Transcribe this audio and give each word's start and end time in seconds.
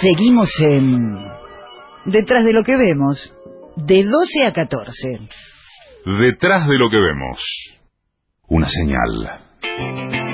Seguimos 0.00 0.48
en 0.60 1.28
Detrás 2.04 2.44
de 2.44 2.52
lo 2.52 2.62
que 2.62 2.76
vemos, 2.76 3.34
de 3.76 4.04
12 4.04 4.46
a 4.46 4.52
14. 4.52 5.18
Detrás 6.20 6.68
de 6.68 6.78
lo 6.78 6.88
que 6.88 6.96
vemos, 6.96 7.38
una 8.48 8.68
señal. 8.68 10.27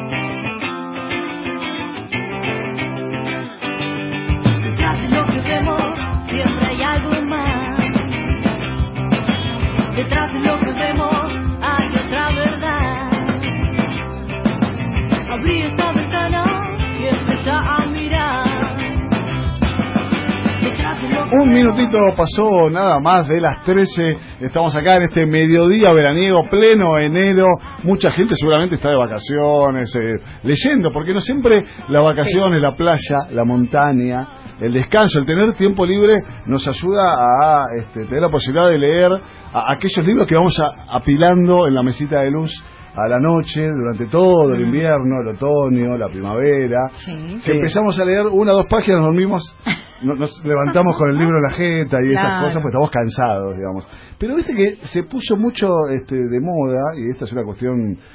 Un 21.40 21.50
minutito 21.52 21.98
pasó 22.16 22.70
nada 22.70 22.98
más 23.00 23.26
de 23.26 23.40
las 23.40 23.62
13. 23.62 24.16
Estamos 24.40 24.74
acá 24.76 24.96
en 24.96 25.02
este 25.04 25.26
mediodía 25.26 25.92
veraniego, 25.92 26.44
pleno 26.48 26.98
enero. 26.98 27.46
Mucha 27.82 28.12
gente 28.12 28.34
seguramente 28.36 28.76
está 28.76 28.90
de 28.90 28.96
vacaciones, 28.96 29.94
eh, 29.96 30.14
leyendo, 30.44 30.90
porque 30.92 31.12
no 31.12 31.20
siempre 31.20 31.64
las 31.88 32.04
vacaciones, 32.04 32.60
la 32.62 32.74
playa, 32.76 33.18
la 33.30 33.44
montaña, 33.44 34.28
el 34.60 34.72
descanso, 34.72 35.18
el 35.18 35.26
tener 35.26 35.54
tiempo 35.54 35.84
libre 35.84 36.18
nos 36.46 36.66
ayuda 36.68 37.14
a 37.42 37.62
este, 37.78 38.04
tener 38.04 38.22
la 38.22 38.30
posibilidad 38.30 38.68
de 38.68 38.78
leer 38.78 39.12
a- 39.52 39.72
aquellos 39.72 40.06
libros 40.06 40.26
que 40.28 40.36
vamos 40.36 40.56
a- 40.60 40.96
apilando 40.96 41.66
en 41.66 41.74
la 41.74 41.82
mesita 41.82 42.20
de 42.20 42.30
luz 42.30 42.52
a 42.96 43.08
la 43.08 43.18
noche 43.18 43.66
durante 43.68 44.06
todo 44.06 44.54
el 44.54 44.60
invierno, 44.60 45.20
el 45.22 45.34
otoño, 45.34 45.98
la 45.98 46.06
primavera. 46.06 46.78
Sí. 46.92 47.38
Que 47.44 47.52
empezamos 47.52 47.98
a 47.98 48.04
leer 48.04 48.26
una 48.28 48.52
o 48.52 48.56
dos 48.58 48.66
páginas, 48.70 49.02
dormimos, 49.02 49.42
no- 50.04 50.14
nos 50.14 50.44
levantamos 50.44 50.96
con 50.96 51.10
el 51.10 51.18
libro 51.18 51.36
en 51.38 51.42
la 51.42 51.56
jeta 51.56 51.98
y 52.04 52.08
esas 52.12 52.22
Claro. 52.24 52.44
cosas, 52.46 52.62
pues 52.62 52.72
estamos 52.74 52.90
cansados, 52.90 53.56
digamos. 53.56 53.88
Pero 54.18 54.36
viste 54.36 54.54
que 54.54 54.86
se 54.86 55.02
puso 55.04 55.36
mucho 55.36 55.68
este, 56.00 56.14
de 56.16 56.40
moda, 56.40 56.80
y 56.96 57.10
esta 57.10 57.24
es 57.24 57.32
una 57.32 57.44
cuestión 57.44 57.74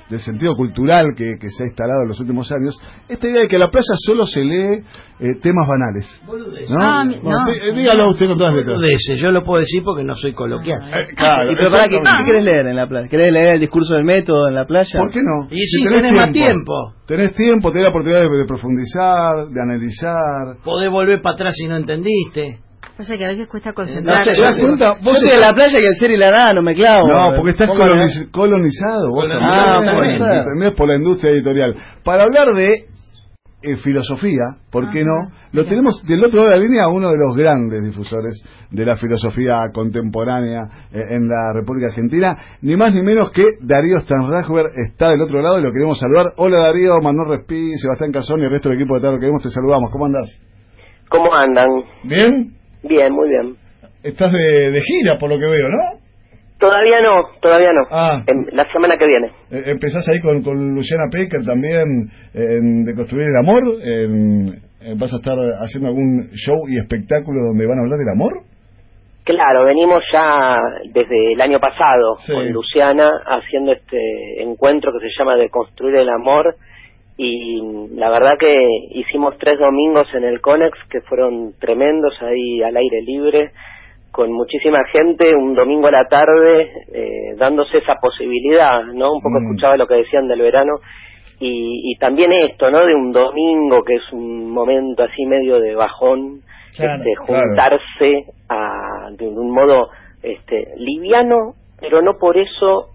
del 0.10 0.20
sentido 0.20 0.56
cultural 0.56 1.08
que, 1.16 1.34
que 1.40 1.50
se 1.50 1.64
ha 1.64 1.68
instalado 1.68 2.02
en 2.04 2.08
los 2.10 2.20
últimos 2.20 2.52
años, 2.52 2.78
esta 3.08 3.28
idea 3.28 3.42
de 3.42 3.48
que 3.48 3.56
en 3.56 3.62
la 3.62 3.70
plaza 3.70 3.94
solo 3.98 4.26
se 4.26 4.44
lee 4.44 4.84
eh, 5.20 5.28
temas 5.42 5.68
banales. 5.68 6.22
¿no? 6.26 6.34
Ah, 6.80 7.04
Bueno, 7.22 7.38
no. 7.46 7.52
eh, 7.52 7.74
dígalo 7.76 8.12
usted 8.12 8.28
con 8.28 8.38
todas 8.38 8.54
las 8.54 8.62
letras. 8.64 8.78
Boludeces, 8.80 9.20
yo 9.20 9.32
lo 9.32 9.44
puedo 9.44 9.60
decir 9.60 9.84
porque 9.84 10.04
no 10.04 10.16
soy 10.16 10.34
coloquial. 10.34 10.80
Eh, 10.88 11.14
claro, 11.16 11.52
¿Y 11.52 11.56
pero 11.58 11.72
para 11.72 11.88
qué, 11.90 11.96
exactamente. 11.98 12.24
qué 12.24 12.32
querés 12.32 12.44
leer 12.46 12.68
en 12.68 12.76
la 12.76 12.88
playa? 12.88 13.08
¿Querés 13.10 13.34
leer 13.34 13.48
el 13.56 13.60
discurso 13.60 13.94
del 13.96 14.06
método 14.06 14.48
en 14.48 14.56
la 14.56 14.66
playa? 14.66 14.98
¿Por 15.00 15.12
qué 15.12 15.20
no? 15.22 15.48
Y 15.52 15.60
sí, 15.68 15.84
tenés 15.88 16.14
más 16.14 16.32
tiempo. 16.32 16.74
Tenés 17.10 17.34
tiempo, 17.34 17.72
tenés 17.72 17.84
la 17.86 17.90
oportunidad 17.90 18.22
de, 18.22 18.30
de 18.38 18.46
profundizar, 18.46 19.48
de 19.50 19.62
analizar. 19.62 20.62
Podés 20.64 20.90
volver 20.92 21.22
para 21.22 21.34
atrás 21.34 21.54
si 21.58 21.68
no 21.68 21.76
entendiste. 21.76 22.60
Pasa 22.96 23.18
que 23.18 23.26
a 23.26 23.30
veces 23.30 23.48
cuesta 23.48 23.70
No 23.70 23.76
concentrarse. 23.76 24.36
sé, 24.36 24.42
¿Te 24.42 24.42
das 24.44 24.58
yo, 24.58 24.96
Vos 25.02 25.14
estoy 25.16 25.32
en 25.32 25.42
la 25.42 25.54
playa 25.54 25.80
y 25.80 25.86
el 25.86 25.96
ser 25.96 26.12
y 26.12 26.18
la 26.18 26.32
nada 26.32 26.54
no 26.54 26.62
me 26.62 26.76
clavo. 26.76 27.08
No, 27.08 27.34
porque 27.36 27.52
estás 27.52 27.70
coloniz- 27.70 28.30
colonizado. 28.30 29.10
vos 29.10 29.24
Colonizado. 29.24 29.80
también, 29.80 29.90
Ah, 29.90 29.98
puede 29.98 30.14
ser. 30.18 30.32
¿entendés? 30.34 30.72
Por 30.74 30.88
la 30.90 30.96
industria 30.98 31.32
editorial. 31.32 31.76
Para 32.04 32.24
hablar 32.24 32.54
de 32.56 32.86
eh, 33.62 33.76
filosofía, 33.78 34.56
¿por 34.72 34.90
qué 34.92 35.04
no? 35.04 35.32
Lo 35.52 35.66
tenemos 35.66 36.02
del 36.08 36.24
otro 36.24 36.40
lado 36.40 36.52
de 36.52 36.58
la 36.58 36.64
línea 36.64 36.84
a 36.86 36.90
uno 36.90 37.10
de 37.10 37.18
los 37.18 37.36
grandes 37.36 37.84
difusores 37.84 38.42
de 38.72 38.86
la 38.86 38.96
filosofía 38.96 39.64
contemporánea 39.74 40.88
eh, 40.92 41.02
en 41.10 41.28
la 41.28 41.54
República 41.54 41.88
Argentina, 41.88 42.38
ni 42.62 42.76
más 42.76 42.94
ni 42.96 43.02
menos 43.02 43.32
que 43.32 43.44
Darío 43.62 43.98
Stanrachber 44.00 44.68
está 44.88 45.10
del 45.10 45.22
otro 45.22 45.42
lado 45.42 45.60
y 45.60 45.64
lo 45.64 45.72
queremos 45.72 46.00
saludar. 46.00 46.34
Hola 46.38 46.60
Darío, 46.68 47.00
Manuel 47.02 47.38
Respí, 47.38 47.76
Sebastián 47.76 48.12
Cazón 48.12 48.40
y 48.40 48.46
el 48.46 48.52
resto 48.52 48.70
del 48.70 48.80
equipo 48.80 49.00
de 49.00 49.12
lo 49.12 49.20
queremos, 49.20 49.44
te 49.44 49.50
saludamos. 49.50 49.92
¿Cómo 49.92 50.06
andás? 50.06 50.42
¿Cómo 51.10 51.34
andan? 51.34 51.70
¿Bien? 52.04 52.54
Bien, 52.84 53.12
muy 53.12 53.28
bien. 53.30 53.58
Estás 54.04 54.32
de, 54.32 54.72
de 54.72 54.82
gira, 54.82 55.18
por 55.20 55.30
lo 55.30 55.38
que 55.38 55.46
veo, 55.46 55.68
¿no? 55.70 56.09
Todavía 56.60 57.02
no, 57.02 57.22
todavía 57.42 57.72
no. 57.74 57.82
Ah. 57.90 58.22
En- 58.28 58.56
la 58.56 58.70
semana 58.72 58.98
que 58.98 59.08
viene. 59.08 59.28
Eh, 59.52 59.64
empezás 59.72 60.08
ahí 60.10 60.20
con, 60.20 60.44
con 60.44 60.76
Luciana 60.76 61.06
Pecker 61.12 61.46
también 61.46 62.10
en 62.34 62.84
De 62.86 62.94
Construir 62.96 63.28
el 63.28 63.38
Amor. 63.38 63.64
en- 63.82 64.62
eh, 64.82 64.96
¿Vas 64.98 65.12
a 65.14 65.18
estar 65.18 65.36
haciendo 65.62 65.90
algún 65.90 66.30
show 66.34 66.68
y 66.70 66.78
espectáculo 66.80 67.48
donde 67.48 67.66
van 67.66 67.80
a 67.80 67.82
hablar 67.82 68.00
del 68.00 68.10
amor? 68.10 68.32
Claro, 69.26 69.66
venimos 69.66 70.02
ya 70.12 70.56
desde 70.94 71.34
el 71.34 71.42
año 71.42 71.60
pasado 71.60 72.16
Sí. 72.26 72.32
con 72.34 72.50
Luciana 72.52 73.10
haciendo 73.28 73.74
este 73.74 74.42
encuentro 74.42 74.92
que 74.94 75.00
se 75.08 75.14
llama 75.20 75.36
De 75.36 75.50
Construir 75.50 75.96
el 75.98 76.10
Amor 76.10 76.56
y 77.18 77.62
la 77.96 78.10
verdad 78.10 78.38
que 78.40 78.56
hicimos 78.92 79.38
tres 79.38 79.60
domingos 79.60 80.08
en 80.16 80.24
el 80.24 80.40
Conex 80.42 80.78
que 80.90 81.02
fueron 81.02 81.52
tremendos 81.60 82.14
ahí 82.22 82.64
al 82.64 82.76
aire 82.78 83.02
libre 83.06 83.52
con 84.12 84.32
muchísima 84.32 84.80
gente 84.92 85.34
un 85.36 85.54
domingo 85.54 85.88
a 85.88 85.92
la 85.92 86.06
tarde 86.06 86.72
eh, 86.94 87.36
dándose 87.38 87.78
esa 87.78 87.96
posibilidad, 88.02 88.84
¿no? 88.86 89.12
Un 89.14 89.22
poco 89.22 89.40
Mm. 89.40 89.46
escuchaba 89.46 89.78
lo 89.78 89.88
que 89.88 89.96
decían 89.96 90.28
del 90.28 90.42
verano 90.42 90.74
y, 91.40 91.92
y 91.92 91.98
también 92.00 92.32
esto, 92.34 92.70
¿no? 92.72 92.86
De 92.86 92.94
un 92.96 93.12
domingo 93.12 93.84
que 93.84 93.96
es 93.96 94.12
un 94.12 94.52
momento 94.52 95.04
así 95.04 95.26
medio 95.26 95.60
de 95.60 95.76
bajón, 95.76 96.42
Claro, 96.76 97.02
este, 97.04 97.14
claro. 97.26 97.44
juntarse 97.48 98.26
a, 98.50 99.10
de 99.12 99.28
un 99.28 99.52
modo 99.52 99.90
este, 100.24 100.70
liviano, 100.78 101.54
pero 101.80 102.02
no 102.02 102.18
por 102.20 102.38
eso 102.38 102.90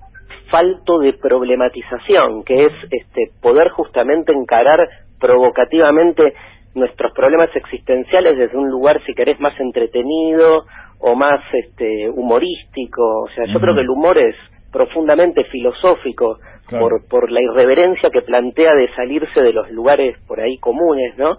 falto 0.50 0.98
de 0.98 1.12
problematización, 1.14 2.44
que 2.44 2.66
es 2.66 2.72
este, 2.90 3.30
poder 3.42 3.70
justamente 3.70 4.32
encarar 4.32 4.88
provocativamente 5.20 6.34
nuestros 6.74 7.12
problemas 7.12 7.48
existenciales 7.54 8.36
desde 8.36 8.56
un 8.56 8.68
lugar, 8.68 9.00
si 9.06 9.14
querés, 9.14 9.38
más 9.40 9.58
entretenido 9.60 10.64
o 10.98 11.14
más 11.14 11.40
este, 11.52 12.08
humorístico. 12.10 13.02
O 13.22 13.28
sea, 13.34 13.44
yo 13.46 13.60
creo 13.60 13.74
que 13.74 13.80
el 13.82 13.90
humor 13.90 14.18
es 14.18 14.34
profundamente 14.72 15.44
filosófico 15.44 16.38
Claro. 16.66 16.86
por, 16.88 17.08
por 17.08 17.30
la 17.30 17.42
irreverencia 17.42 18.08
que 18.08 18.22
plantea 18.22 18.72
de 18.74 18.88
salirse 18.94 19.38
de 19.42 19.52
los 19.52 19.70
lugares 19.70 20.16
por 20.26 20.40
ahí 20.40 20.56
comunes, 20.56 21.14
¿no? 21.18 21.36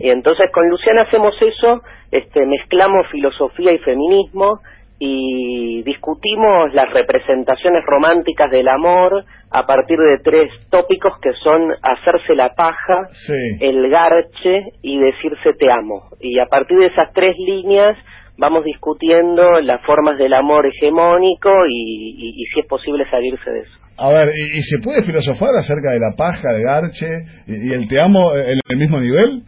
Y 0.00 0.10
entonces 0.10 0.50
con 0.52 0.68
Luciana 0.68 1.02
hacemos 1.02 1.32
eso, 1.40 1.80
este, 2.10 2.44
mezclamos 2.44 3.06
filosofía 3.12 3.70
y 3.72 3.78
feminismo 3.78 4.58
y 4.98 5.82
discutimos 5.84 6.74
las 6.74 6.92
representaciones 6.92 7.84
románticas 7.86 8.50
del 8.50 8.66
amor 8.66 9.24
a 9.50 9.64
partir 9.64 9.96
de 9.98 10.18
tres 10.24 10.50
tópicos 10.70 11.12
que 11.20 11.32
son 11.34 11.72
hacerse 11.80 12.34
la 12.34 12.54
paja, 12.56 13.06
Sí. 13.10 13.32
el 13.60 13.88
garche 13.90 14.72
y 14.82 14.98
decirse 14.98 15.52
te 15.58 15.70
amo. 15.70 16.08
Y 16.20 16.40
a 16.40 16.46
partir 16.46 16.78
de 16.78 16.86
esas 16.86 17.12
tres 17.12 17.36
líneas 17.38 17.96
vamos 18.36 18.64
discutiendo 18.64 19.60
las 19.60 19.80
formas 19.82 20.18
del 20.18 20.34
amor 20.34 20.66
hegemónico 20.66 21.50
y, 21.68 22.14
y- 22.16 22.42
y 22.42 22.44
si 22.46 22.60
es 22.60 22.66
posible 22.66 23.04
salirse 23.10 23.50
de 23.50 23.60
eso. 23.60 23.70
A 23.96 24.12
ver, 24.12 24.28
¿y, 24.36 24.58
y 24.58 24.62
se 24.62 24.78
puede 24.82 25.02
filosofar 25.02 25.50
acerca 25.56 25.90
de 25.92 26.00
la 26.00 26.16
paja, 26.16 26.52
de 26.52 26.62
Garche 26.62 27.06
y, 27.46 27.72
el 27.72 27.86
te 27.88 28.00
amo 28.00 28.34
en 28.34 28.58
el 28.68 28.76
mismo 28.78 28.98
nivel? 29.00 29.42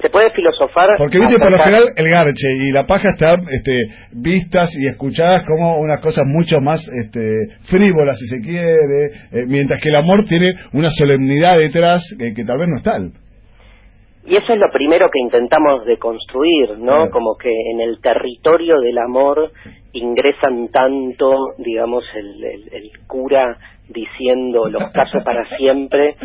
Se 0.00 0.10
puede 0.10 0.30
filosofar. 0.32 0.88
Porque 0.98 1.18
viste, 1.18 1.38
por 1.38 1.50
lo 1.50 1.58
general, 1.58 1.84
el 1.96 2.10
garche 2.10 2.48
y 2.54 2.70
la 2.70 2.86
paja 2.86 3.08
están 3.10 3.46
este, 3.50 3.72
vistas 4.12 4.70
y 4.78 4.86
escuchadas 4.88 5.42
como 5.46 5.76
unas 5.78 6.00
cosas 6.02 6.24
mucho 6.26 6.58
más 6.60 6.86
este, 7.02 7.26
frívolas, 7.64 8.18
si 8.18 8.26
se 8.26 8.40
quiere, 8.42 9.06
eh, 9.32 9.44
mientras 9.48 9.80
que 9.80 9.88
el 9.88 9.96
amor 9.96 10.26
tiene 10.26 10.52
una 10.74 10.90
solemnidad 10.90 11.56
detrás 11.56 12.02
que 12.18 12.44
tal 12.44 12.58
vez 12.58 12.68
no 12.68 12.76
es 12.76 12.82
tal. 12.82 13.10
Y 14.26 14.36
eso 14.36 14.52
es 14.52 14.58
lo 14.58 14.70
primero 14.72 15.08
que 15.10 15.20
intentamos 15.20 15.84
de 15.86 15.98
construir, 15.98 16.78
¿no? 16.78 16.96
Claro. 16.96 17.10
Como 17.12 17.36
que 17.36 17.50
en 17.72 17.80
el 17.80 18.00
territorio 18.00 18.78
del 18.80 18.98
amor 18.98 19.52
ingresan 19.92 20.68
tanto, 20.68 21.32
digamos, 21.58 22.04
el, 22.14 22.44
el- 22.44 22.68
el 22.72 22.90
cura 23.06 23.56
diciendo 23.88 24.68
los 24.68 24.82
casos 24.92 25.22
para 25.24 25.44
siempre, 25.58 26.16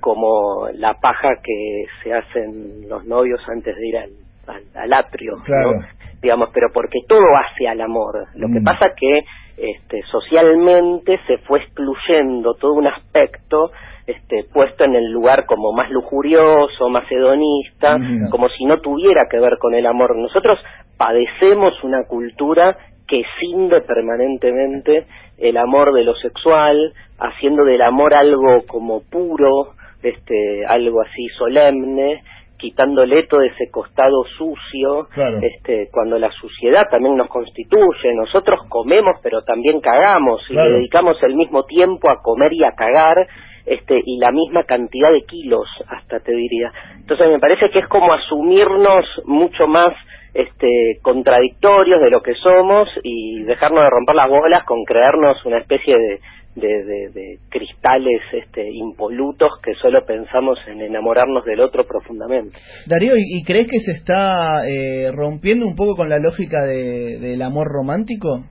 como 0.00 0.68
la 0.74 0.94
paja 0.94 1.28
que 1.42 1.84
se 2.02 2.12
hacen 2.14 2.88
los 2.88 3.04
novios 3.04 3.40
antes 3.48 3.76
de 3.76 3.86
ir 3.88 3.96
al, 3.98 4.10
al- 4.46 4.82
al 4.82 4.92
atrio, 4.92 5.34
Claro. 5.44 5.72
¿no? 5.74 5.86
Digamos, 6.22 6.50
pero 6.52 6.68
porque 6.72 6.98
todo 7.08 7.22
hace 7.36 7.66
al 7.68 7.80
amor. 7.80 8.26
Lo 8.34 8.46
que 8.48 8.60
Mm. 8.60 8.64
pasa 8.64 8.86
que 8.96 9.20
este, 9.60 10.02
socialmente 10.10 11.20
se 11.26 11.38
fue 11.38 11.60
excluyendo 11.60 12.54
todo 12.54 12.72
un 12.72 12.86
aspecto 12.86 13.70
este, 14.06 14.44
puesto 14.52 14.84
en 14.84 14.94
el 14.94 15.10
lugar 15.12 15.46
como 15.46 15.72
más 15.72 15.90
lujurioso, 15.90 16.88
más 16.88 17.04
hedonista, 17.10 17.96
como 18.30 18.48
si 18.48 18.64
no 18.64 18.80
tuviera 18.80 19.26
que 19.30 19.38
ver 19.38 19.58
con 19.58 19.74
el 19.74 19.86
amor. 19.86 20.16
Nosotros 20.16 20.58
padecemos 20.96 21.74
una 21.84 22.04
cultura 22.08 22.76
que 23.06 23.22
cinde 23.38 23.82
permanentemente 23.82 25.06
el 25.38 25.56
amor 25.56 25.92
de 25.92 26.04
lo 26.04 26.14
sexual, 26.16 26.92
haciendo 27.18 27.64
del 27.64 27.82
amor 27.82 28.14
algo 28.14 28.62
como 28.66 29.02
puro, 29.02 29.74
este, 30.02 30.64
algo 30.66 31.02
así 31.02 31.28
solemne, 31.36 32.22
quitándole 32.60 33.24
todo 33.24 33.42
ese 33.42 33.70
costado 33.70 34.24
sucio, 34.36 35.06
Claro. 35.14 35.38
este, 35.42 35.88
cuando 35.92 36.18
la 36.18 36.30
suciedad 36.32 36.82
también 36.90 37.16
nos 37.16 37.28
constituye, 37.28 38.14
nosotros 38.14 38.60
comemos 38.68 39.16
pero 39.22 39.42
también 39.42 39.80
cagamos 39.80 40.40
y 40.50 40.54
Claro. 40.54 40.70
le 40.70 40.76
dedicamos 40.76 41.20
el 41.22 41.34
mismo 41.34 41.64
tiempo 41.64 42.10
a 42.10 42.20
comer 42.22 42.52
y 42.52 42.64
a 42.64 42.72
cagar 42.72 43.26
este, 43.66 44.00
y 44.04 44.18
la 44.18 44.32
misma 44.32 44.64
cantidad 44.64 45.12
de 45.12 45.22
kilos, 45.22 45.66
hasta 45.88 46.18
te 46.20 46.32
diría. 46.34 46.72
Entonces 46.98 47.28
me 47.28 47.38
parece 47.38 47.70
que 47.70 47.80
es 47.80 47.88
como 47.88 48.12
asumirnos 48.12 49.04
mucho 49.26 49.66
más 49.66 49.92
este, 50.32 50.68
contradictorios 51.02 52.00
de 52.00 52.10
lo 52.10 52.22
que 52.22 52.34
somos 52.34 52.88
y 53.02 53.42
dejarnos 53.42 53.82
de 53.84 53.90
romper 53.90 54.16
las 54.16 54.28
bolas 54.30 54.64
con 54.64 54.82
creernos 54.84 55.44
una 55.44 55.58
especie 55.58 55.94
de, 55.96 56.20
de, 56.54 56.68
de, 56.84 57.10
de 57.12 57.38
cristales 57.48 58.20
este, 58.32 58.68
impolutos 58.72 59.50
que 59.62 59.74
solo 59.74 60.04
pensamos 60.04 60.58
en 60.66 60.80
enamorarnos 60.80 61.44
del 61.44 61.60
otro 61.60 61.84
profundamente. 61.86 62.58
Darío, 62.86 63.16
¿y, 63.16 63.38
y 63.38 63.42
crees 63.44 63.68
que 63.70 63.78
se 63.78 63.92
está 63.92 64.66
eh, 64.66 65.12
rompiendo 65.12 65.66
un 65.66 65.76
poco 65.76 65.94
con 65.96 66.08
la 66.08 66.18
lógica 66.18 66.64
de, 66.64 67.18
del 67.20 67.42
amor 67.42 67.68
romántico? 67.68 68.44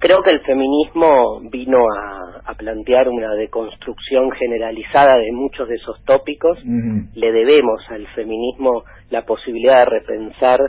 Creo 0.00 0.22
que 0.22 0.30
el 0.30 0.40
feminismo 0.42 1.40
vino 1.50 1.78
a, 1.78 2.50
a 2.50 2.54
plantear 2.54 3.08
una 3.08 3.34
deconstrucción 3.34 4.30
generalizada 4.30 5.16
de 5.16 5.32
muchos 5.32 5.68
de 5.68 5.74
esos 5.74 6.00
tópicos. 6.04 6.56
Le 7.14 7.32
debemos 7.32 7.80
al 7.90 8.06
feminismo 8.14 8.84
la 9.10 9.22
posibilidad 9.22 9.80
de 9.80 9.98
repensar 10.00 10.60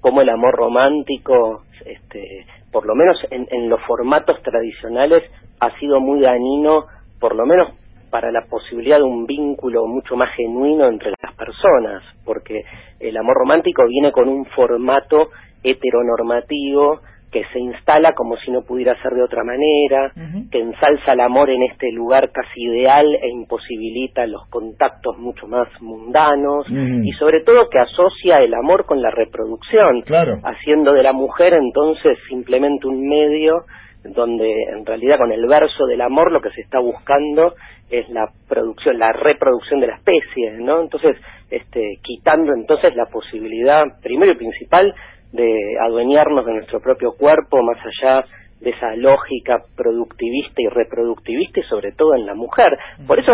cómo 0.00 0.20
el 0.20 0.28
amor 0.28 0.54
romántico, 0.54 1.64
este, 1.84 2.46
por 2.70 2.86
lo 2.86 2.94
menos 2.94 3.16
en, 3.32 3.48
en 3.50 3.68
los 3.68 3.80
formatos 3.82 4.40
tradicionales, 4.42 5.24
ha 5.60 5.78
sido 5.78 6.00
muy 6.00 6.20
dañino, 6.20 6.86
por 7.20 7.34
lo 7.34 7.46
menos 7.46 7.68
para 8.10 8.32
la 8.32 8.46
posibilidad 8.48 8.96
de 8.98 9.02
un 9.04 9.26
vínculo 9.26 9.86
mucho 9.86 10.16
más 10.16 10.30
genuino 10.34 10.86
entre 10.86 11.12
las 11.22 11.34
personas, 11.34 12.02
porque 12.24 12.62
el 13.00 13.16
amor 13.16 13.36
romántico 13.36 13.86
viene 13.86 14.12
con 14.12 14.28
un 14.28 14.46
formato 14.46 15.28
heteronormativo 15.62 17.00
que 17.30 17.44
se 17.52 17.58
instala 17.58 18.14
como 18.14 18.36
si 18.38 18.50
no 18.50 18.62
pudiera 18.62 18.94
ser 19.02 19.12
de 19.12 19.22
otra 19.22 19.44
manera, 19.44 20.12
que 20.50 20.60
ensalza 20.60 21.12
el 21.12 21.20
amor 21.20 21.50
en 21.50 21.62
este 21.64 21.92
lugar 21.92 22.30
casi 22.32 22.62
ideal 22.62 23.06
e 23.20 23.28
imposibilita 23.28 24.26
los 24.26 24.46
contactos 24.48 25.18
mucho 25.18 25.46
más 25.46 25.68
mundanos 25.82 26.64
y 27.04 27.12
sobre 27.18 27.42
todo 27.44 27.68
que 27.68 27.78
asocia 27.80 28.38
el 28.38 28.54
amor 28.54 28.86
con 28.86 29.02
la 29.02 29.10
reproducción, 29.10 30.00
Claro. 30.06 30.36
haciendo 30.42 30.94
de 30.94 31.02
la 31.02 31.12
mujer 31.12 31.52
entonces 31.52 32.16
simplemente 32.30 32.86
un 32.86 33.06
medio 33.06 33.64
donde 34.04 34.48
en 34.72 34.86
realidad 34.86 35.18
con 35.18 35.32
el 35.32 35.46
verso 35.46 35.86
del 35.86 36.00
amor 36.00 36.32
lo 36.32 36.40
que 36.40 36.50
se 36.50 36.60
está 36.60 36.78
buscando 36.78 37.54
es 37.90 38.08
la 38.10 38.30
producción, 38.48 38.98
la 38.98 39.12
reproducción 39.12 39.80
de 39.80 39.88
la 39.88 39.96
especie, 39.96 40.52
¿no? 40.58 40.80
Entonces, 40.82 41.16
este, 41.50 41.98
quitando 42.02 42.52
entonces 42.52 42.94
la 42.94 43.06
posibilidad, 43.06 43.84
primero 44.02 44.32
y 44.32 44.36
principal, 44.36 44.94
de 45.32 45.76
adueñarnos 45.80 46.44
de 46.46 46.54
nuestro 46.54 46.80
propio 46.80 47.12
cuerpo 47.12 47.62
más 47.62 47.78
allá 47.84 48.22
de 48.60 48.70
esa 48.70 48.94
lógica 48.96 49.62
productivista 49.76 50.54
y 50.56 50.68
reproductivista 50.68 51.60
y 51.60 51.64
sobre 51.64 51.92
todo 51.92 52.14
en 52.14 52.26
la 52.26 52.34
mujer. 52.34 52.76
Por 53.06 53.18
eso 53.18 53.32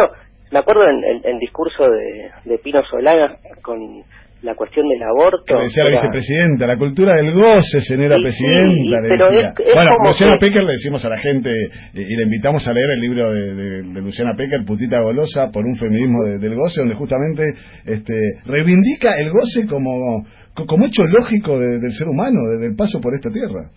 me 0.50 0.58
acuerdo 0.58 0.86
en 0.88 1.22
el, 1.24 1.38
discurso 1.38 1.84
de, 1.88 2.30
de 2.44 2.58
Pino 2.58 2.82
Solana 2.84 3.36
con 3.62 4.04
la 4.44 4.54
cuestión 4.54 4.86
del 4.88 5.02
aborto. 5.02 5.58
Decía 5.58 5.84
la 5.84 5.90
era- 5.90 5.98
vicepresidenta, 6.00 6.66
la 6.66 6.76
cultura 6.76 7.16
del 7.16 7.32
goce, 7.34 7.80
señora 7.80 8.16
Sí, 8.16 8.22
presidenta. 8.22 8.74
sí, 8.76 8.88
le 8.88 9.00
decía. 9.00 9.48
es- 9.50 9.66
es 9.68 9.74
bueno, 9.74 9.90
Luciana 10.04 10.36
que- 10.38 10.46
Pecker 10.46 10.62
le 10.62 10.72
decimos 10.72 11.04
a 11.04 11.08
la 11.08 11.18
gente 11.18 11.50
eh, 11.50 11.68
y 11.94 12.16
le 12.16 12.22
invitamos 12.24 12.68
a 12.68 12.72
leer 12.72 12.90
el 12.90 13.00
libro 13.00 13.32
de, 13.32 13.54
de- 13.54 13.82
de 13.94 14.00
Luciana 14.02 14.32
Pecker, 14.36 14.60
Putita 14.66 15.00
Golosa, 15.00 15.50
por 15.50 15.64
un 15.64 15.74
feminismo 15.76 16.22
de- 16.24 16.38
del 16.38 16.54
goce, 16.54 16.80
donde 16.80 16.94
justamente 16.94 17.42
este, 17.86 18.14
reivindica 18.46 19.12
el 19.18 19.30
goce 19.30 19.66
como, 19.66 20.24
co- 20.54 20.66
como 20.66 20.86
hecho 20.86 21.02
lógico 21.08 21.58
de- 21.58 21.78
del 21.80 21.92
ser 21.92 22.08
humano, 22.08 22.38
desde 22.54 22.68
el 22.70 22.76
paso 22.76 23.00
por 23.00 23.14
esta 23.14 23.30
tierra. 23.30 23.70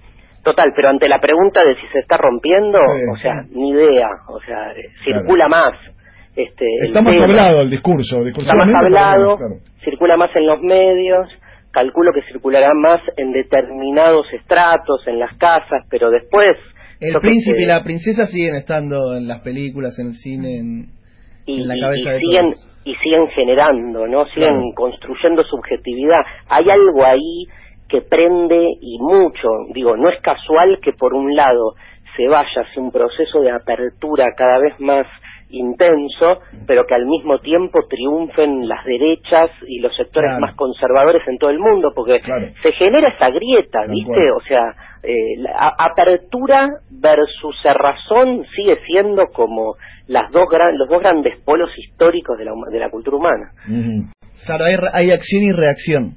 Total, 0.43 0.71
pero 0.75 0.89
ante 0.89 1.09
la 1.09 1.19
pregunta 1.19 1.61
de 1.63 1.75
si 1.75 1.87
se 1.91 1.99
está 1.99 2.17
rompiendo, 2.17 2.77
Sí. 2.79 3.03
o 3.11 3.15
sea, 3.17 3.33
ni 3.51 3.69
idea, 3.71 4.07
o 4.29 4.39
sea, 4.41 4.71
circula 5.03 5.47
más. 5.49 5.73
Este, 6.35 6.65
el 6.81 6.87
Está 6.89 7.01
más 7.01 7.13
tema. 7.13 7.25
hablado 7.25 7.61
el 7.63 7.69
discurso. 7.71 8.25
está 8.27 8.55
más 8.55 8.69
hablado, 8.83 9.37
claro. 9.37 9.55
Circula 9.89 10.17
más 10.17 10.29
en 10.35 10.45
los 10.45 10.61
medios, 10.61 11.27
calculo 11.71 12.11
que 12.13 12.21
circulará 12.31 12.73
más 12.73 12.99
en 13.17 13.31
determinados 13.31 14.25
estratos, 14.33 15.07
en 15.07 15.19
las 15.19 15.35
casas, 15.37 15.85
pero 15.89 16.09
después... 16.09 16.57
El 16.99 17.13
príncipe 17.19 17.61
y 17.61 17.65
la 17.65 17.83
princesa 17.83 18.25
siguen 18.25 18.55
estando 18.55 19.15
en 19.15 19.27
las 19.27 19.41
películas, 19.41 19.97
en 19.99 20.07
el 20.07 20.13
cine, 20.15 20.57
en, 20.57 20.87
y, 21.45 21.61
en 21.61 21.67
la 21.67 21.77
y- 21.77 21.79
cabeza 21.81 22.09
y 22.09 22.13
de 22.13 22.19
siguen 22.19 22.51
todos. 22.53 22.67
y 22.85 22.95
siguen 22.95 23.27
generando, 23.29 24.07
¿no? 24.07 24.25
Siguen 24.33 24.49
Claro. 24.55 24.71
construyendo 24.75 25.43
subjetividad. 25.43 26.21
Hay 26.49 26.69
algo 26.71 27.05
ahí 27.05 27.45
que 27.87 28.01
prende 28.01 28.65
y 28.81 28.97
mucho. 28.99 29.47
Digo, 29.75 29.95
no 29.95 30.09
es 30.09 30.19
casual 30.21 30.79
que 30.81 30.93
por 30.93 31.13
un 31.13 31.35
lado 31.35 31.75
se 32.15 32.27
vaya 32.27 32.61
hacia 32.61 32.81
un 32.81 32.91
proceso 32.91 33.41
de 33.41 33.51
apertura 33.51 34.25
cada 34.35 34.57
vez 34.57 34.73
más 34.79 35.05
intenso, 35.49 36.39
pero 36.65 36.85
que 36.85 36.93
al 36.95 37.05
mismo 37.05 37.39
tiempo 37.39 37.79
triunfen 37.89 38.67
las 38.67 38.83
derechas 38.85 39.49
y 39.67 39.79
los 39.79 39.95
sectores 39.95 40.29
Claro. 40.29 40.41
más 40.41 40.55
conservadores 40.55 41.21
en 41.27 41.37
todo 41.37 41.49
el 41.49 41.59
mundo, 41.59 41.91
porque 41.95 42.19
Claro. 42.19 42.47
se 42.61 42.71
genera 42.73 43.09
esa 43.09 43.29
grieta, 43.29 43.79
¿viste? 43.87 44.31
O 44.31 44.41
sea, 44.41 44.61
eh, 45.03 45.37
la 45.37 45.73
apertura 45.77 46.67
versus 46.91 47.55
cerrazón 47.61 48.43
sigue 48.55 48.77
siendo 48.87 49.27
como 49.27 49.75
las 50.07 50.31
dos 50.31 50.45
gran, 50.49 50.77
los 50.77 50.89
dos 50.89 50.99
grandes 50.99 51.37
polos 51.45 51.69
históricos 51.77 52.37
de 52.37 52.45
la, 52.45 52.51
de 52.71 52.79
la 52.79 52.89
cultura 52.89 53.17
humana. 53.17 53.51
Hay, 54.49 54.75
re- 54.75 54.89
hay 54.93 55.11
acción 55.11 55.43
y 55.43 55.51
reacción. 55.51 56.13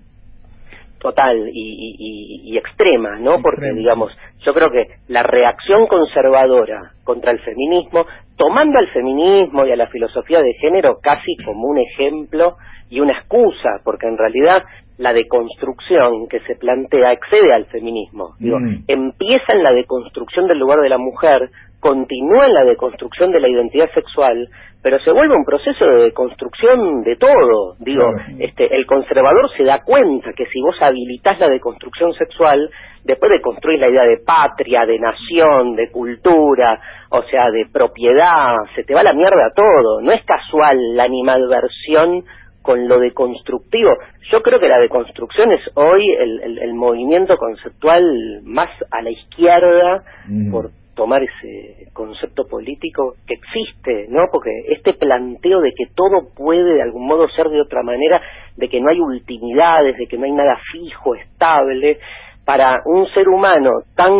Total 1.00 1.48
y, 1.52 1.52
y- 1.52 2.52
y- 2.52 2.58
extrema, 2.58 3.18
¿no? 3.18 3.40
Porque, 3.42 3.72
digamos, 3.74 4.16
yo 4.44 4.52
creo 4.54 4.70
que 4.70 4.84
la 5.08 5.22
reacción 5.22 5.86
conservadora 5.86 6.92
contra 7.04 7.32
el 7.32 7.40
feminismo, 7.40 8.06
tomando 8.36 8.78
al 8.78 8.88
feminismo 8.88 9.66
y 9.66 9.72
a 9.72 9.76
la 9.76 9.86
filosofía 9.88 10.40
de 10.42 10.52
género 10.60 10.98
casi 11.02 11.36
como 11.44 11.68
un 11.68 11.78
ejemplo 11.78 12.56
y 12.90 13.00
una 13.00 13.12
excusa, 13.14 13.80
porque 13.84 14.06
en 14.06 14.18
realidad 14.18 14.62
la 14.98 15.12
deconstrucción 15.14 16.28
que 16.28 16.40
se 16.40 16.56
plantea 16.56 17.12
excede 17.12 17.52
al 17.54 17.66
feminismo. 17.66 18.34
Digo, 18.38 18.58
Mm. 18.60 18.84
empieza 18.88 19.52
en 19.54 19.62
la 19.62 19.72
deconstrucción 19.72 20.46
del 20.46 20.58
lugar 20.58 20.80
de 20.80 20.88
la 20.90 20.98
mujer, 20.98 21.50
continúa 21.80 22.46
en 22.46 22.54
la 22.54 22.64
deconstrucción 22.64 23.32
de 23.32 23.40
la 23.40 23.48
identidad 23.48 23.90
sexual, 23.94 24.48
pero 24.82 24.98
se 25.00 25.10
vuelve 25.12 25.34
un 25.34 25.44
proceso 25.44 25.84
de 25.84 26.04
deconstrucción 26.04 27.02
de 27.02 27.16
todo. 27.16 27.74
Digo, 27.80 28.02
Claro. 28.12 28.34
este, 28.38 28.74
el 28.76 28.86
conservador 28.86 29.50
se 29.56 29.64
da 29.64 29.80
cuenta 29.84 30.32
que 30.34 30.46
si 30.46 30.60
vos 30.62 30.76
habilitás 30.80 31.38
la 31.40 31.48
deconstrucción 31.48 32.12
sexual, 32.14 32.70
después 33.04 33.30
de 33.30 33.40
construir 33.40 33.78
la 33.80 33.88
idea 33.88 34.04
de 34.04 34.18
patria, 34.24 34.84
de 34.86 34.98
nación, 34.98 35.74
de 35.76 35.90
cultura, 35.90 36.80
o 37.10 37.22
sea, 37.24 37.50
de 37.50 37.66
propiedad, 37.72 38.54
se 38.74 38.84
te 38.84 38.94
va 38.94 39.02
la 39.02 39.12
mierda 39.14 39.50
todo. 39.54 40.00
No 40.02 40.12
es 40.12 40.22
casual 40.24 40.76
la 40.96 41.04
animadversión 41.04 42.24
con 42.62 42.86
lo 42.88 42.98
deconstructivo. 42.98 43.90
Yo 44.30 44.42
creo 44.42 44.60
que 44.60 44.68
la 44.68 44.78
deconstrucción 44.78 45.50
es 45.52 45.60
hoy 45.74 46.10
el, 46.18 46.40
el- 46.42 46.58
el 46.58 46.74
movimiento 46.74 47.36
conceptual 47.38 48.04
más 48.44 48.68
a 48.90 49.00
la 49.02 49.10
izquierda 49.10 50.02
por 50.52 50.70
tomar 50.94 51.22
ese 51.22 51.90
concepto 51.92 52.46
político 52.46 53.14
que 53.26 53.34
existe, 53.34 54.06
¿no? 54.08 54.24
Porque 54.32 54.50
este 54.68 54.94
planteo 54.94 55.60
de 55.60 55.72
que 55.76 55.86
todo 55.94 56.28
puede 56.34 56.74
de 56.74 56.82
algún 56.82 57.06
modo 57.06 57.28
ser 57.28 57.48
de 57.48 57.60
otra 57.60 57.82
manera, 57.82 58.20
de 58.56 58.68
que 58.68 58.80
no 58.80 58.90
hay 58.90 59.00
ultimidades, 59.00 59.96
de 59.96 60.06
que 60.06 60.18
no 60.18 60.24
hay 60.24 60.32
nada 60.32 60.58
fijo, 60.72 61.14
estable, 61.14 61.98
para 62.44 62.80
un 62.84 63.06
ser 63.14 63.28
humano 63.28 63.70
tan, 63.94 64.12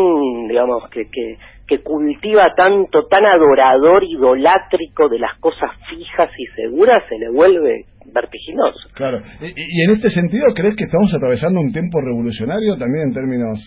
digamos, 0.48 0.88
que, 0.90 1.06
que, 1.10 1.36
que 1.66 1.82
cultiva 1.82 2.52
tanto, 2.56 3.06
tan 3.06 3.24
adorador, 3.24 4.04
idolátrico 4.04 5.08
de 5.08 5.18
las 5.18 5.38
cosas 5.38 5.70
fijas 5.88 6.30
y 6.38 6.46
seguras, 6.54 7.02
se 7.08 7.18
le 7.18 7.30
vuelve 7.30 7.86
vertiginoso. 8.12 8.88
Claro. 8.94 9.18
Y, 9.40 9.46
y 9.56 9.84
en 9.84 9.90
este 9.90 10.10
sentido, 10.10 10.46
¿crees 10.54 10.76
que 10.76 10.84
estamos 10.84 11.12
atravesando 11.14 11.60
un 11.60 11.72
tiempo 11.72 12.00
revolucionario 12.00 12.76
también 12.76 13.08
en 13.08 13.14
términos 13.14 13.58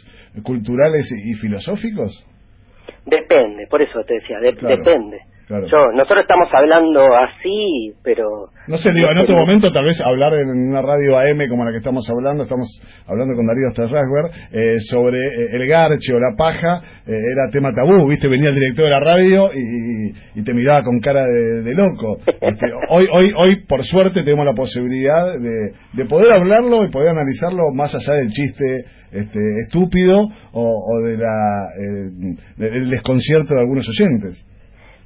culturales 0.43 1.11
y, 1.11 1.31
y 1.31 1.33
filosóficos? 1.35 2.25
Depende, 3.05 3.67
por 3.69 3.81
eso 3.81 3.99
te 4.07 4.15
decía, 4.15 4.39
de- 4.39 4.55
Claro, 4.55 4.77
depende. 4.77 5.17
claro. 5.47 5.67
Yo, 5.67 5.91
nosotros 5.93 6.21
estamos 6.21 6.47
hablando 6.53 7.01
así, 7.15 7.91
pero 8.01 8.47
No 8.67 8.77
sé, 8.77 8.93
digo, 8.93 9.09
en 9.11 9.17
otro 9.17 9.35
momento 9.35 9.71
tal 9.73 9.83
vez 9.83 9.99
hablar 10.01 10.33
en 10.35 10.47
una 10.49 10.81
radio 10.81 11.17
AM 11.19 11.49
como 11.49 11.65
la 11.65 11.71
que 11.71 11.77
estamos 11.77 12.09
hablando, 12.09 12.43
estamos 12.43 12.67
hablando 13.07 13.35
con 13.35 13.45
Darío 13.45 13.69
Strasberg, 13.71 14.31
eh, 14.53 14.75
sobre 14.89 15.19
eh, 15.19 15.47
el 15.51 15.67
garche 15.67 16.13
o 16.13 16.19
la 16.19 16.35
paja, 16.37 16.81
eh, 17.05 17.11
era 17.11 17.49
tema 17.51 17.69
tabú, 17.75 18.07
viste, 18.07 18.29
venía 18.29 18.49
el 18.49 18.55
director 18.55 18.85
de 18.85 18.91
la 18.91 18.99
radio 19.01 19.49
y, 19.53 20.39
y 20.39 20.43
te 20.43 20.53
miraba 20.53 20.81
con 20.83 20.99
cara 21.01 21.25
de, 21.25 21.61
de 21.63 21.73
loco. 21.75 22.17
Este, 22.39 22.65
hoy, 22.89 23.05
hoy, 23.11 23.33
hoy, 23.35 23.65
por 23.67 23.83
suerte, 23.83 24.23
tenemos 24.23 24.45
la 24.45 24.53
posibilidad 24.53 25.33
de, 25.33 25.73
de 25.91 26.05
poder 26.05 26.31
hablarlo 26.31 26.85
y 26.85 26.89
poder 26.89 27.09
analizarlo 27.09 27.63
más 27.75 27.93
allá 27.93 28.17
del 28.17 28.29
chiste 28.29 28.85
este, 29.13 29.39
estúpido 29.65 30.21
o, 30.53 30.85
o 30.91 31.01
de 31.05 31.17
la, 31.17 31.67
eh, 31.79 32.35
del 32.57 32.89
desconcierto 32.89 33.53
de 33.53 33.59
algunos 33.61 33.87
oyentes. 33.89 34.45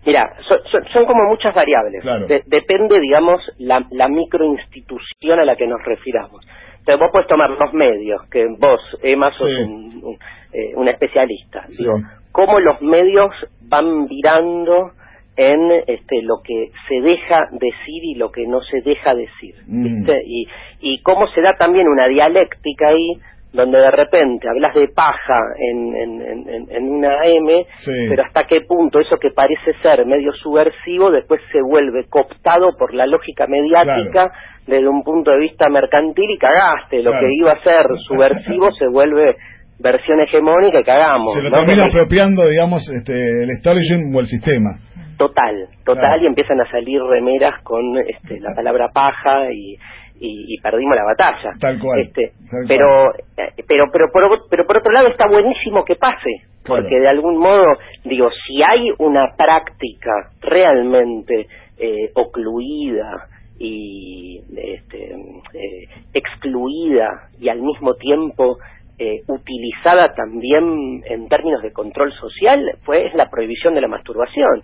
Mira, 0.05 0.23
son, 0.47 0.59
son- 0.71 0.85
son 0.93 1.05
como 1.05 1.23
muchas 1.29 1.53
variables. 1.53 2.01
Claro. 2.01 2.27
De- 2.27 2.43
depende, 2.47 2.99
digamos, 2.99 3.41
la, 3.57 3.85
la 3.91 4.07
microinstitución 4.07 5.39
a 5.39 5.45
la 5.45 5.55
que 5.55 5.67
nos 5.67 5.83
refiramos. 5.83 6.45
Entonces 6.79 6.99
vos 6.99 7.09
puedes 7.11 7.27
tomar 7.27 7.49
los 7.49 7.73
medios, 7.73 8.21
que 8.31 8.45
vos, 8.57 8.79
Emma, 9.03 9.31
sos 9.31 9.47
Sí. 9.47 9.63
un, 9.63 10.01
un, 10.03 10.13
eh, 10.53 10.73
un 10.75 10.87
especialista. 10.87 11.65
Sí. 11.67 11.83
Digo, 11.83 11.95
cómo 12.31 12.59
los 12.61 12.81
medios 12.81 13.31
van 13.63 14.07
virando 14.07 14.91
en 15.35 15.71
este, 15.87 16.21
lo 16.23 16.35
que 16.43 16.71
se 16.87 17.01
deja 17.01 17.41
decir 17.51 18.03
y 18.03 18.15
lo 18.15 18.31
que 18.31 18.47
no 18.47 18.61
se 18.61 18.81
deja 18.81 19.13
decir. 19.13 19.55
Mm. 19.67 19.83
¿viste? 19.83 20.21
Y, 20.25 20.47
y 20.79 21.01
cómo 21.01 21.27
se 21.27 21.41
da 21.41 21.53
también 21.59 21.85
una 21.87 22.07
dialéctica 22.07 22.87
ahí, 22.87 23.19
donde 23.57 23.79
de 23.79 23.91
repente 23.91 24.47
hablas 24.47 24.73
de 24.75 24.87
paja 24.95 25.37
en, 25.59 25.95
en, 25.95 26.21
en, 26.21 26.65
en 26.71 26.89
una 26.89 27.17
M, 27.25 27.65
Sí. 27.79 27.91
pero 28.09 28.23
hasta 28.23 28.45
qué 28.45 28.61
punto 28.61 28.99
eso 29.01 29.17
que 29.17 29.31
parece 29.31 29.73
ser 29.83 30.05
medio 30.05 30.31
subversivo 30.33 31.11
después 31.11 31.41
se 31.51 31.59
vuelve 31.61 32.05
cooptado 32.09 32.69
por 32.77 32.93
la 32.93 33.05
lógica 33.05 33.47
mediática 33.47 34.31
desde 34.65 34.87
un 34.87 35.03
punto 35.03 35.31
de 35.31 35.39
vista 35.39 35.67
mercantil 35.69 36.29
y 36.31 36.37
cagaste. 36.37 37.01
Lo 37.03 37.11
Claro. 37.11 37.27
que 37.27 37.33
iba 37.33 37.51
a 37.51 37.63
ser 37.63 37.85
subversivo 38.07 38.71
se 38.73 38.87
vuelve 38.87 39.35
versión 39.79 40.19
hegemónica 40.21 40.79
y 40.79 40.83
cagamos. 40.83 41.33
Se 41.35 41.41
lo 41.41 41.49
¿no? 41.49 41.57
termina 41.65 41.85
apropiando, 41.87 42.47
digamos, 42.47 42.81
este, 42.89 43.13
el 43.13 43.49
establishment 43.51 44.15
o 44.15 44.19
el 44.21 44.25
sistema. 44.27 44.79
Total, 45.17 45.55
total, 45.83 46.01
Claro. 46.01 46.23
y 46.23 46.27
empiezan 46.27 46.61
a 46.61 46.69
salir 46.69 47.01
remeras 47.01 47.61
con 47.63 47.97
este, 48.07 48.39
la 48.39 48.53
palabra 48.55 48.89
paja 48.93 49.51
y, 49.51 49.75
y, 50.19 50.55
y 50.55 50.57
perdimos 50.61 50.95
la 50.95 51.03
batalla. 51.03 51.53
Tal 51.59 51.79
cual, 51.79 51.99
Este, 52.01 52.31
tal 52.49 52.65
pero, 52.67 53.13
eh, 53.15 53.53
pero, 53.67 53.85
pero, 53.91 54.11
por, 54.11 54.47
pero 54.49 54.65
por 54.65 54.77
otro 54.77 54.91
lado 54.91 55.07
está 55.07 55.27
buenísimo 55.27 55.83
que 55.85 55.95
pase, 55.95 56.29
Claro. 56.63 56.81
porque 56.83 56.99
de 56.99 57.07
algún 57.07 57.37
modo, 57.37 57.63
digo, 58.03 58.29
si 58.45 58.61
hay 58.61 58.89
una 58.99 59.33
práctica 59.37 60.11
realmente 60.41 61.47
eh, 61.79 62.11
ocluida 62.15 63.27
y 63.59 64.39
este, 64.55 65.11
eh, 65.53 65.87
excluida 66.13 67.29
y 67.39 67.49
al 67.49 67.61
mismo 67.61 67.93
tiempo 67.95 68.57
eh, 68.99 69.21
utilizada 69.27 70.13
también 70.15 71.01
en 71.05 71.27
términos 71.27 71.61
de 71.61 71.71
control 71.71 72.11
social, 72.13 72.59
fue 72.83 73.05
es 73.07 73.13
la 73.13 73.29
prohibición 73.29 73.75
de 73.75 73.81
la 73.81 73.87
masturbación 73.87 74.63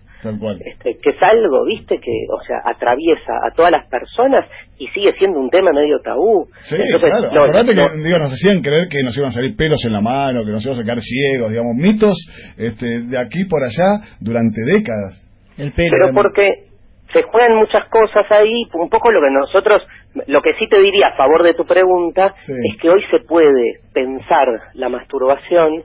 este, 0.65 0.97
que 1.01 1.09
es 1.11 1.21
algo, 1.21 1.65
viste, 1.65 1.99
que, 1.99 2.11
o 2.31 2.41
sea, 2.45 2.57
atraviesa 2.65 3.33
a 3.45 3.51
todas 3.55 3.71
las 3.71 3.87
personas 3.89 4.45
y 4.79 4.87
sigue 4.87 5.13
siendo 5.19 5.39
un 5.39 5.49
tema 5.49 5.71
medio 5.71 5.99
tabú. 5.99 6.47
Sí, 6.61 6.75
Entonces, 6.79 7.11
claro. 7.29 7.43
Acordate 7.43 7.75
lo- 7.75 7.91
que 7.91 7.97
digo, 7.97 8.17
nos 8.19 8.31
hacían 8.31 8.61
creer 8.61 8.87
que 8.89 9.03
nos 9.03 9.15
iban 9.17 9.29
a 9.29 9.33
salir 9.33 9.55
pelos 9.55 9.83
en 9.85 9.93
la 9.93 10.01
mano, 10.01 10.43
que 10.45 10.51
nos 10.51 10.65
íbamos 10.65 10.81
a 10.81 10.83
quedar 10.83 11.01
ciegos, 11.01 11.49
digamos, 11.51 11.75
mitos 11.75 12.15
este, 12.57 12.87
de 13.03 13.17
aquí 13.19 13.45
por 13.45 13.61
allá 13.63 14.01
durante 14.19 14.61
décadas. 14.65 15.19
El 15.57 15.71
pelo. 15.73 15.89
pero 15.91 16.13
porque 16.13 16.72
se 17.13 17.23
juegan 17.23 17.55
muchas 17.55 17.87
cosas 17.89 18.29
ahí, 18.31 18.63
un 18.73 18.89
poco 18.89 19.11
lo 19.11 19.21
que 19.21 19.29
nosotros, 19.31 19.85
lo 20.27 20.41
que 20.41 20.53
sí 20.55 20.67
te 20.67 20.79
diría 20.81 21.07
a 21.09 21.15
favor 21.17 21.43
de 21.43 21.53
tu 21.53 21.65
pregunta, 21.65 22.33
Sí. 22.35 22.53
es 22.71 22.81
que 22.81 22.89
hoy 22.89 23.03
se 23.11 23.19
puede 23.19 23.79
pensar 23.93 24.47
la 24.73 24.89
masturbación 24.89 25.83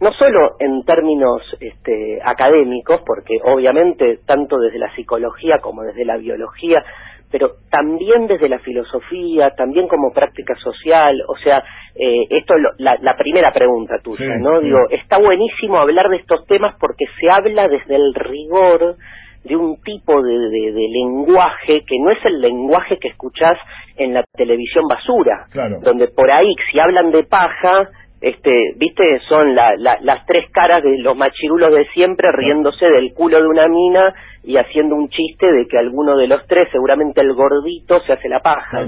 no 0.00 0.12
solo 0.12 0.52
en 0.60 0.82
términos 0.84 1.42
este, 1.60 2.20
académicos, 2.24 3.02
porque 3.04 3.36
obviamente 3.44 4.20
tanto 4.26 4.56
desde 4.58 4.78
la 4.78 4.94
psicología 4.94 5.58
como 5.60 5.82
desde 5.82 6.06
la 6.06 6.16
biología, 6.16 6.82
pero 7.30 7.50
también 7.70 8.26
desde 8.26 8.48
la 8.48 8.60
filosofía, 8.60 9.50
también 9.50 9.88
como 9.88 10.10
práctica 10.14 10.54
social, 10.56 11.20
o 11.28 11.36
sea, 11.36 11.62
eh, 11.94 12.24
esto 12.30 12.54
es 12.56 12.62
lo- 12.62 12.70
la, 12.78 12.96
la 13.02 13.14
primera 13.16 13.52
pregunta 13.52 13.96
tuya, 14.02 14.16
Sí, 14.24 14.32
¿no? 14.40 14.56
sí. 14.56 14.64
Digo, 14.68 14.78
está 14.90 15.18
buenísimo 15.18 15.78
hablar 15.78 16.08
de 16.08 16.16
estos 16.16 16.46
temas 16.46 16.74
porque 16.80 17.04
se 17.20 17.30
habla 17.30 17.68
desde 17.68 17.94
el 17.94 18.14
rigor 18.14 18.96
de 19.44 19.56
un 19.56 19.80
tipo 19.82 20.22
de, 20.22 20.32
de- 20.38 20.72
de 20.72 20.88
lenguaje 20.90 21.82
que 21.86 21.98
no 21.98 22.10
es 22.10 22.18
el 22.24 22.40
lenguaje 22.40 22.98
que 22.98 23.08
escuchás 23.08 23.56
en 23.96 24.14
la 24.14 24.22
televisión 24.36 24.84
basura, 24.88 25.46
Claro. 25.50 25.78
donde 25.82 26.08
por 26.08 26.30
ahí 26.30 26.54
si 26.70 26.78
hablan 26.78 27.10
de 27.10 27.24
paja, 27.24 27.88
este, 28.20 28.50
viste, 28.76 29.02
son 29.28 29.54
la- 29.54 29.72
la- 29.78 29.96
las 30.02 30.26
tres 30.26 30.44
caras 30.52 30.82
de 30.82 30.98
los 30.98 31.16
machirulos 31.16 31.74
de 31.74 31.86
siempre 31.94 32.28
riéndose 32.32 32.84
del 32.86 33.14
culo 33.14 33.40
de 33.40 33.46
una 33.48 33.66
mina 33.66 34.12
y 34.44 34.56
haciendo 34.58 34.94
un 34.94 35.08
chiste 35.08 35.50
de 35.50 35.66
que 35.66 35.78
alguno 35.78 36.16
de 36.18 36.26
los 36.28 36.46
tres, 36.46 36.68
seguramente 36.70 37.22
el 37.22 37.32
gordito, 37.32 37.98
se 38.00 38.12
hace 38.12 38.28
la 38.28 38.40
paja. 38.40 38.80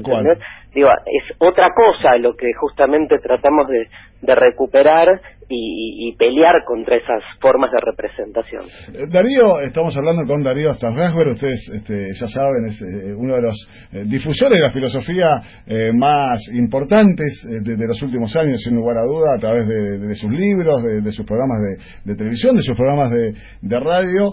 Digo, 0.74 0.88
es 1.06 1.34
otra 1.38 1.68
cosa 1.74 2.16
lo 2.18 2.34
que 2.34 2.52
justamente 2.58 3.18
tratamos 3.18 3.68
de, 3.68 3.86
de 4.22 4.34
recuperar 4.34 5.20
y, 5.48 6.08
y- 6.08 6.12
pelear 6.16 6.64
contra 6.66 6.96
esas 6.96 7.22
formas 7.40 7.70
de 7.72 7.78
representación. 7.84 8.62
Eh, 8.92 9.08
Darío, 9.10 9.60
estamos 9.66 9.96
hablando 9.96 10.24
con 10.26 10.42
Darío 10.42 10.72
Starrasber, 10.74 11.28
ustedes 11.28 11.60
este, 11.74 12.08
ya 12.12 12.28
saben, 12.28 12.66
es 12.66 12.80
eh, 12.82 13.14
uno 13.16 13.34
de 13.34 13.42
los 13.42 13.68
eh, 13.92 14.04
difusores 14.06 14.56
de 14.56 14.62
la 14.62 14.70
filosofía 14.70 15.26
eh, 15.66 15.90
más 15.94 16.38
importantes 16.52 17.46
de, 17.48 17.76
de 17.76 17.86
los 17.86 18.00
últimos 18.02 18.34
años, 18.36 18.60
sin 18.62 18.76
lugar 18.76 18.98
a 18.98 19.04
duda, 19.04 19.34
a 19.36 19.38
través 19.38 19.66
de, 19.66 20.14
sus 20.14 20.30
libros, 20.30 20.82
de, 20.82 21.12
sus 21.12 21.26
programas 21.26 21.58
de, 22.04 22.14
televisión, 22.14 22.56
de 22.56 22.62
sus 22.62 22.76
programas 22.76 23.10
de, 23.10 23.80
radio. 23.80 24.32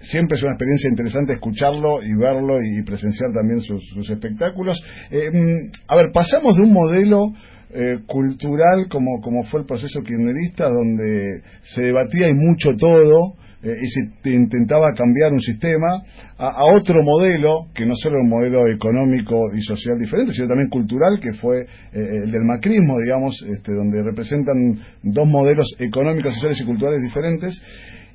Siempre 0.00 0.36
es 0.36 0.42
una 0.42 0.52
experiencia 0.52 0.90
interesante 0.90 1.32
escucharlo 1.32 2.02
y 2.02 2.14
verlo 2.14 2.58
y 2.62 2.82
presenciar 2.84 3.32
también 3.32 3.60
sus, 3.60 3.82
sus 3.94 4.08
espectáculos. 4.10 4.78
Mm, 5.10 5.70
a 5.88 5.96
ver, 5.96 6.06
pasamos 6.12 6.56
de 6.56 6.62
un 6.62 6.72
modelo 6.72 7.32
eh, 7.74 7.98
cultural 8.06 8.88
como, 8.88 9.20
como 9.20 9.42
fue 9.44 9.60
el 9.60 9.66
proceso 9.66 10.00
kirchnerista, 10.02 10.68
donde 10.68 11.42
se 11.62 11.82
debatía 11.82 12.28
y 12.28 12.34
mucho 12.34 12.76
todo, 12.76 13.34
eh, 13.60 13.74
y 13.82 13.86
se 13.88 14.22
te 14.22 14.30
intentaba 14.30 14.92
cambiar 14.96 15.32
un 15.32 15.40
sistema, 15.40 16.02
a, 16.38 16.64
otro 16.72 17.02
modelo, 17.02 17.66
que 17.74 17.84
no 17.86 17.94
solo 17.96 18.20
un 18.20 18.28
modelo 18.28 18.68
económico 18.68 19.52
y 19.52 19.60
social 19.62 19.98
diferente, 19.98 20.32
sino 20.32 20.46
también 20.46 20.68
cultural, 20.68 21.18
que 21.20 21.32
fue 21.32 21.62
eh, 21.62 21.66
el 21.92 22.30
del 22.30 22.44
macrismo, 22.44 23.00
digamos, 23.04 23.44
este, 23.48 23.72
donde 23.72 24.02
representan 24.02 24.78
dos 25.02 25.26
modelos 25.26 25.66
económicos, 25.80 26.34
sociales 26.34 26.60
y 26.62 26.66
culturales 26.66 27.02
diferentes. 27.02 27.60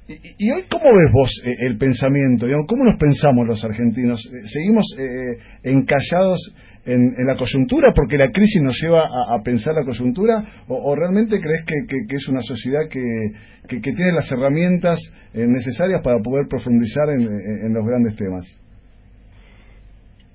Y, 0.08 0.14
y 0.38 0.52
hoy, 0.52 0.64
¿cómo 0.70 0.86
ves 0.86 1.12
vos 1.14 1.30
eh, 1.46 1.56
el 1.68 1.78
pensamiento? 1.78 2.46
Digamos, 2.46 2.68
¿Cómo 2.68 2.86
nos 2.86 2.98
pensamos 2.98 3.48
los 3.48 3.64
argentinos? 3.64 4.20
Eh, 4.34 4.48
¿Seguimos 4.48 4.86
eh, 4.98 5.38
encallados 5.64 6.54
en, 6.86 7.16
en 7.18 7.26
la 7.28 7.36
coyuntura 7.36 7.92
porque 7.96 8.18
la 8.18 8.30
crisis 8.30 8.62
nos 8.62 8.76
lleva 8.82 9.02
a, 9.04 9.36
a 9.36 9.42
pensar 9.44 9.74
la 9.74 9.86
coyuntura? 9.86 10.44
¿O, 10.68 10.76
o 10.92 10.96
realmente 10.96 11.40
crees 11.40 11.66
que, 11.66 11.76
que- 11.88 12.06
que 12.08 12.16
es 12.16 12.28
una 12.28 12.42
sociedad 12.42 12.82
que, 12.90 13.02
que- 13.68 13.82
que 13.82 13.92
tiene 13.94 14.12
las 14.14 14.32
herramientas 14.32 15.00
eh, 15.34 15.46
necesarias 15.48 16.02
para 16.04 16.20
poder 16.20 16.48
profundizar 16.50 17.10
en, 17.10 17.22
en- 17.22 17.66
en 17.68 17.74
los 17.74 17.86
grandes 17.86 18.16
temas? 18.16 18.44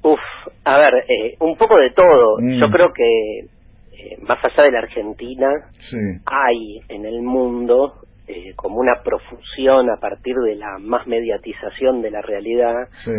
Uf, 0.02 0.20
a 0.64 0.78
ver, 0.78 0.94
eh, 1.08 1.36
un 1.40 1.56
poco 1.56 1.76
de 1.76 1.90
todo. 1.90 2.38
Mm. 2.40 2.58
Yo 2.60 2.70
creo 2.70 2.92
que 2.94 3.40
eh, 3.40 4.16
más 4.26 4.38
allá 4.44 4.62
de 4.64 4.70
la 4.72 4.78
Argentina, 4.78 5.48
Sí, 5.80 5.96
hay 6.24 6.80
en 6.88 7.04
el 7.04 7.22
mundo 7.22 7.94
eh, 8.28 8.52
como 8.56 8.76
una 8.78 9.02
profusión 9.02 9.90
a 9.90 9.96
partir 10.00 10.34
de 10.36 10.54
la 10.54 10.78
más 10.80 11.06
mediatización 11.06 12.00
de 12.02 12.10
la 12.10 12.20
realidad 12.22 12.74
sí, 13.04 13.10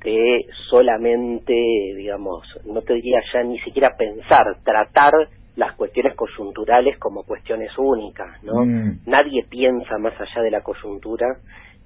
que 0.00 0.46
solamente, 0.70 1.52
digamos, 1.96 2.42
no 2.66 2.82
te 2.82 2.94
diría 2.94 3.20
ya 3.32 3.42
ni 3.42 3.58
siquiera 3.60 3.96
pensar, 3.96 4.44
tratar 4.64 5.12
las 5.56 5.74
cuestiones 5.74 6.14
coyunturales 6.14 6.98
como 6.98 7.24
cuestiones 7.24 7.70
únicas, 7.78 8.42
¿no? 8.42 8.64
Mm. 8.64 8.98
Nadie 9.06 9.44
piensa 9.48 9.98
más 9.98 10.12
allá 10.20 10.42
de 10.42 10.50
la 10.50 10.60
coyuntura 10.62 11.26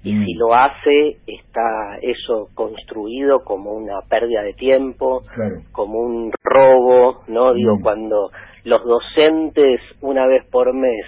y 0.03 0.13
Mm. 0.13 0.25
si 0.25 0.33
lo 0.33 0.53
hace 0.53 1.17
está 1.25 1.97
eso 2.01 2.49
construido 2.53 3.43
como 3.45 3.71
una 3.73 4.01
pérdida 4.09 4.41
de 4.43 4.53
tiempo, 4.53 5.23
claro. 5.33 5.61
como 5.71 5.99
un 5.99 6.33
robo, 6.43 7.23
¿no? 7.27 7.53
Digo, 7.53 7.77
Mm. 7.77 7.81
cuando 7.81 8.29
los 8.65 8.83
docentes 8.83 9.79
una 10.01 10.27
vez 10.27 10.45
por 10.51 10.73
mes 10.73 11.05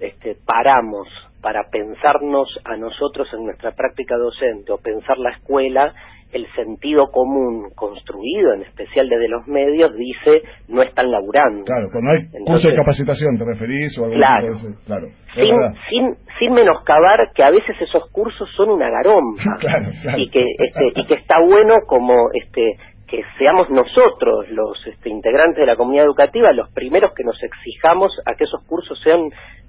este, 0.00 0.36
paramos 0.44 1.06
para 1.40 1.70
pensarnos 1.70 2.48
a 2.64 2.76
nosotros 2.76 3.28
en 3.32 3.44
nuestra 3.46 3.70
práctica 3.72 4.16
docente 4.16 4.72
o 4.72 4.78
pensar 4.78 5.16
la 5.18 5.30
escuela, 5.30 5.94
el 6.34 6.46
sentido 6.54 7.06
común 7.12 7.70
construido, 7.74 8.52
en 8.54 8.62
especial 8.62 9.08
desde 9.08 9.28
los 9.28 9.46
medios, 9.46 9.94
dice 9.96 10.42
no 10.68 10.82
están 10.82 11.10
laburando. 11.10 11.64
Claro, 11.64 11.88
cuando 11.92 12.10
hay 12.10 12.24
curso 12.26 12.36
Entonces- 12.38 12.70
de 12.72 12.76
capacitación, 12.76 13.38
¿te 13.38 13.44
referís? 13.44 13.98
O 13.98 14.04
algún 14.04 14.18
Claro. 14.18 14.48
claro. 14.86 15.06
sin, 15.34 15.54
sin, 15.88 16.14
sin 16.38 16.52
menoscabar 16.52 17.30
que 17.34 17.42
a 17.42 17.50
veces 17.50 17.74
esos 17.80 18.10
cursos 18.10 18.48
son 18.56 18.70
una 18.70 18.90
garompa 18.90 19.42
Claro, 19.60 19.90
claro. 20.02 20.18
y 20.18 20.28
que 20.30 20.44
este, 20.58 20.92
y 21.00 21.06
que 21.06 21.14
está 21.14 21.36
bueno 21.40 21.74
como 21.86 22.14
este 22.34 22.76
que 23.06 23.20
seamos 23.38 23.68
nosotros 23.70 24.48
los 24.50 24.84
este, 24.86 25.10
integrantes 25.10 25.58
de 25.58 25.66
la 25.66 25.76
comunidad 25.76 26.06
educativa 26.06 26.52
los 26.52 26.72
primeros 26.72 27.12
que 27.14 27.22
nos 27.22 27.40
exijamos 27.42 28.10
a 28.26 28.34
que 28.34 28.44
esos 28.44 28.64
cursos 28.66 28.98
sean 29.04 29.20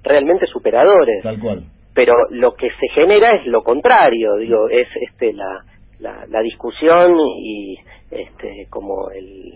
realmente 0.02 0.46
superadores 0.46 1.22
Tal 1.22 1.38
cual. 1.38 1.60
pero 1.94 2.14
lo 2.30 2.54
que 2.54 2.68
se 2.70 2.88
genera 2.94 3.30
es 3.36 3.46
lo 3.46 3.62
contrario 3.62 4.36
digo 4.36 4.68
es 4.70 4.88
este 5.08 5.32
la 5.32 5.60
la, 6.00 6.24
la 6.28 6.40
discusión 6.40 7.16
y 7.38 7.78
este 8.10 8.66
como 8.70 9.10
el 9.10 9.54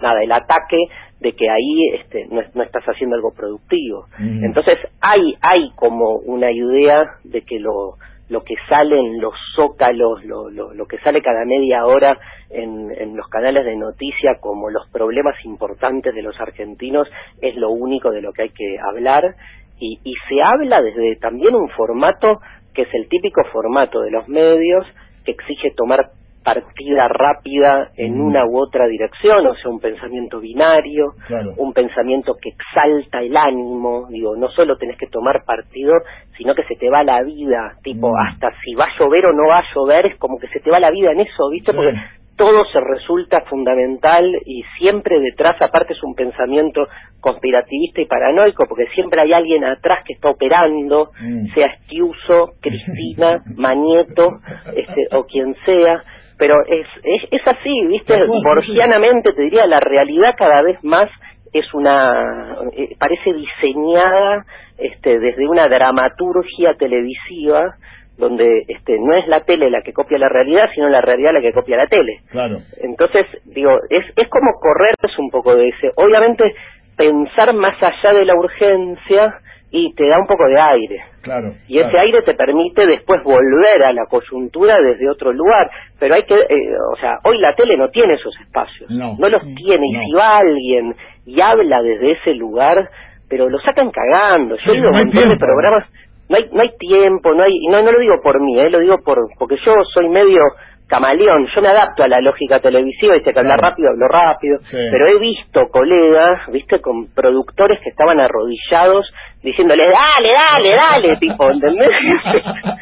nada 0.00 0.22
el 0.22 0.32
ataque 0.32 0.76
de 1.20 1.32
que 1.32 1.48
ahí 1.50 2.00
este 2.00 2.26
no, 2.30 2.40
no 2.54 2.62
estás 2.62 2.84
haciendo 2.84 3.16
algo 3.16 3.32
productivo. 3.34 4.06
Entonces 4.18 4.78
hay 5.00 5.34
hay 5.40 5.70
como 5.76 6.16
una 6.16 6.50
idea 6.50 7.04
de 7.24 7.42
que 7.42 7.58
lo 7.58 7.96
lo 8.30 8.44
que 8.44 8.54
sale 8.68 8.96
en 8.96 9.20
los 9.20 9.34
zócalos, 9.56 10.24
lo, 10.24 10.48
lo, 10.50 10.72
lo 10.72 10.86
que 10.86 10.98
sale 10.98 11.20
cada 11.20 11.44
media 11.44 11.84
hora 11.84 12.16
en, 12.48 12.88
en 12.96 13.16
los 13.16 13.26
canales 13.28 13.64
de 13.64 13.74
noticia 13.74 14.38
como 14.40 14.70
los 14.70 14.88
problemas 14.90 15.34
importantes 15.44 16.14
de 16.14 16.22
los 16.22 16.40
argentinos 16.40 17.08
es 17.42 17.56
lo 17.56 17.70
único 17.70 18.12
de 18.12 18.22
lo 18.22 18.32
que 18.32 18.42
hay 18.42 18.50
que 18.50 18.76
hablar. 18.78 19.34
Y, 19.80 19.98
y 20.04 20.14
se 20.28 20.40
habla 20.42 20.80
desde 20.80 21.16
también 21.16 21.56
un 21.56 21.68
formato 21.70 22.38
que 22.72 22.82
es 22.82 22.94
el 22.94 23.08
típico 23.08 23.42
formato 23.52 24.00
de 24.00 24.12
los 24.12 24.28
medios 24.28 24.86
que 25.24 25.32
exige 25.32 25.72
tomar 25.76 26.10
partida 26.42 27.06
rápida 27.06 27.90
en 27.96 28.16
Mm. 28.18 28.26
una 28.26 28.46
u 28.46 28.56
otra 28.58 28.86
dirección, 28.86 29.46
o 29.46 29.54
sea, 29.56 29.70
un 29.70 29.78
pensamiento 29.78 30.40
binario, 30.40 31.12
Claro. 31.26 31.52
un 31.58 31.72
pensamiento 31.74 32.34
que 32.40 32.48
exalta 32.50 33.20
el 33.20 33.36
ánimo, 33.36 34.06
digo, 34.08 34.34
no 34.36 34.48
solo 34.48 34.78
tenés 34.78 34.96
que 34.96 35.06
tomar 35.08 35.44
partido, 35.44 35.92
sino 36.38 36.54
que 36.54 36.64
se 36.64 36.76
te 36.76 36.88
va 36.88 37.04
la 37.04 37.22
vida, 37.22 37.76
tipo, 37.82 38.10
Mm. 38.10 38.16
hasta 38.26 38.52
si 38.64 38.74
va 38.74 38.84
a 38.86 38.98
llover 38.98 39.26
o 39.26 39.32
no 39.34 39.48
va 39.48 39.58
a 39.58 39.64
llover, 39.74 40.06
es 40.06 40.16
como 40.16 40.38
que 40.38 40.48
se 40.48 40.60
te 40.60 40.70
va 40.70 40.80
la 40.80 40.90
vida 40.90 41.12
en 41.12 41.20
eso, 41.20 41.50
¿viste? 41.50 41.72
Sí. 41.72 41.76
Porque 41.76 41.92
todo 42.40 42.64
se 42.72 42.80
resulta 42.80 43.42
fundamental 43.42 44.24
y 44.46 44.62
siempre 44.78 45.20
detrás, 45.20 45.60
aparte 45.60 45.92
es 45.92 46.02
un 46.02 46.14
pensamiento 46.14 46.86
conspirativista 47.20 48.00
y 48.00 48.06
paranoico, 48.06 48.64
porque 48.66 48.86
siempre 48.94 49.20
hay 49.20 49.34
alguien 49.34 49.62
atrás 49.62 49.98
que 50.06 50.14
está 50.14 50.30
operando, 50.30 51.10
Mm. 51.20 51.52
sea 51.52 51.66
Estiuso, 51.66 52.52
Cristina, 52.62 53.42
Manieto, 53.56 54.38
este, 54.74 55.14
o 55.14 55.24
quien 55.24 55.54
sea, 55.66 56.02
pero 56.38 56.54
es, 56.66 56.86
es, 57.04 57.28
es 57.30 57.46
así, 57.46 57.86
¿viste? 57.88 58.14
Borgianamente 58.42 59.34
te 59.34 59.42
diría, 59.42 59.66
la 59.66 59.80
realidad 59.80 60.34
cada 60.38 60.62
vez 60.62 60.82
más 60.82 61.10
es 61.52 61.74
una, 61.74 62.56
eh, 62.72 62.96
parece 62.98 63.34
diseñada 63.34 64.46
este, 64.78 65.18
desde 65.18 65.46
una 65.46 65.68
dramaturgia 65.68 66.72
televisiva, 66.78 67.74
donde 68.20 68.64
este, 68.68 68.96
no 69.00 69.16
es 69.16 69.26
la 69.26 69.40
tele 69.40 69.70
la 69.70 69.82
que 69.82 69.92
copia 69.92 70.18
la 70.18 70.28
realidad, 70.28 70.68
sino 70.74 70.88
la 70.88 71.00
realidad 71.00 71.32
la 71.32 71.40
que 71.40 71.52
copia 71.52 71.76
la 71.76 71.86
tele. 71.86 72.20
Claro. 72.30 72.58
Entonces, 72.80 73.26
digo, 73.46 73.72
es, 73.88 74.04
es 74.14 74.28
como 74.28 74.52
correrse 74.60 75.20
un 75.20 75.30
poco 75.30 75.56
de 75.56 75.68
ese. 75.68 75.90
Obviamente, 75.96 76.54
pensar 76.96 77.52
más 77.54 77.74
allá 77.82 78.12
de 78.16 78.24
la 78.24 78.34
urgencia 78.34 79.34
y 79.72 79.94
te 79.94 80.06
da 80.08 80.18
un 80.18 80.26
poco 80.26 80.46
de 80.46 80.60
aire. 80.60 81.02
Claro. 81.22 81.50
Y 81.68 81.78
ese 81.78 81.96
aire 81.98 82.22
te 82.22 82.34
permite 82.34 82.86
después 82.86 83.22
volver 83.22 83.84
a 83.84 83.92
la 83.92 84.06
coyuntura 84.06 84.80
desde 84.80 85.08
otro 85.08 85.32
lugar. 85.32 85.70
Pero 85.98 86.14
hay 86.14 86.24
que, 86.24 86.34
eh, 86.34 86.74
o 86.92 86.96
sea, 86.96 87.18
hoy 87.24 87.38
la 87.38 87.54
tele 87.54 87.76
no 87.76 87.88
tiene 87.88 88.14
esos 88.14 88.34
espacios. 88.40 88.90
No. 88.90 89.16
los 89.28 89.42
tiene. 89.54 89.86
Y 89.86 89.92
No. 89.92 90.00
si 90.04 90.12
va 90.12 90.38
alguien 90.38 90.94
y 91.26 91.40
habla 91.40 91.82
desde 91.82 92.12
ese 92.12 92.34
lugar, 92.34 92.88
pero 93.28 93.48
lo 93.48 93.58
sacan 93.60 93.90
cagando. 93.90 94.56
Yo 94.56 94.72
he 94.72 94.76
ido 94.76 94.88
a 94.88 94.90
no 94.90 94.98
un 94.98 95.04
montón 95.04 95.28
de 95.28 95.36
programas, 95.36 95.88
no 96.30 96.36
hay, 96.36 96.48
no 96.52 96.62
hay 96.62 96.70
tiempo, 96.78 97.34
no 97.34 97.42
hay, 97.42 97.52
no, 97.68 97.82
no 97.82 97.92
lo 97.92 98.00
digo 98.00 98.14
por 98.22 98.40
mí, 98.40 98.58
eh, 98.58 98.70
lo 98.70 98.78
digo 98.78 98.96
por, 99.04 99.18
porque 99.38 99.56
yo 99.66 99.74
soy 99.92 100.08
medio 100.08 100.40
camaleón, 100.86 101.46
yo 101.54 101.60
me 101.62 101.68
adapto 101.68 102.02
a 102.02 102.08
la 102.08 102.20
lógica 102.20 102.58
televisiva, 102.58 103.16
y 103.16 103.22
que 103.22 103.30
hablar 103.30 103.58
Claro. 103.58 103.62
rápido, 103.70 103.90
hablo 103.90 104.08
rápido, 104.08 104.58
Sí. 104.62 104.76
pero 104.90 105.06
he 105.06 105.18
visto 105.20 105.68
colegas, 105.68 106.50
viste, 106.50 106.80
con 106.80 107.12
productores 107.14 107.78
que 107.84 107.90
estaban 107.90 108.18
arrodillados 108.18 109.08
diciéndole, 109.42 109.84
dale, 109.84 110.32
dale, 110.32 110.74
dale, 110.76 111.16
tipo, 111.20 111.48
¿entendés? 111.50 111.88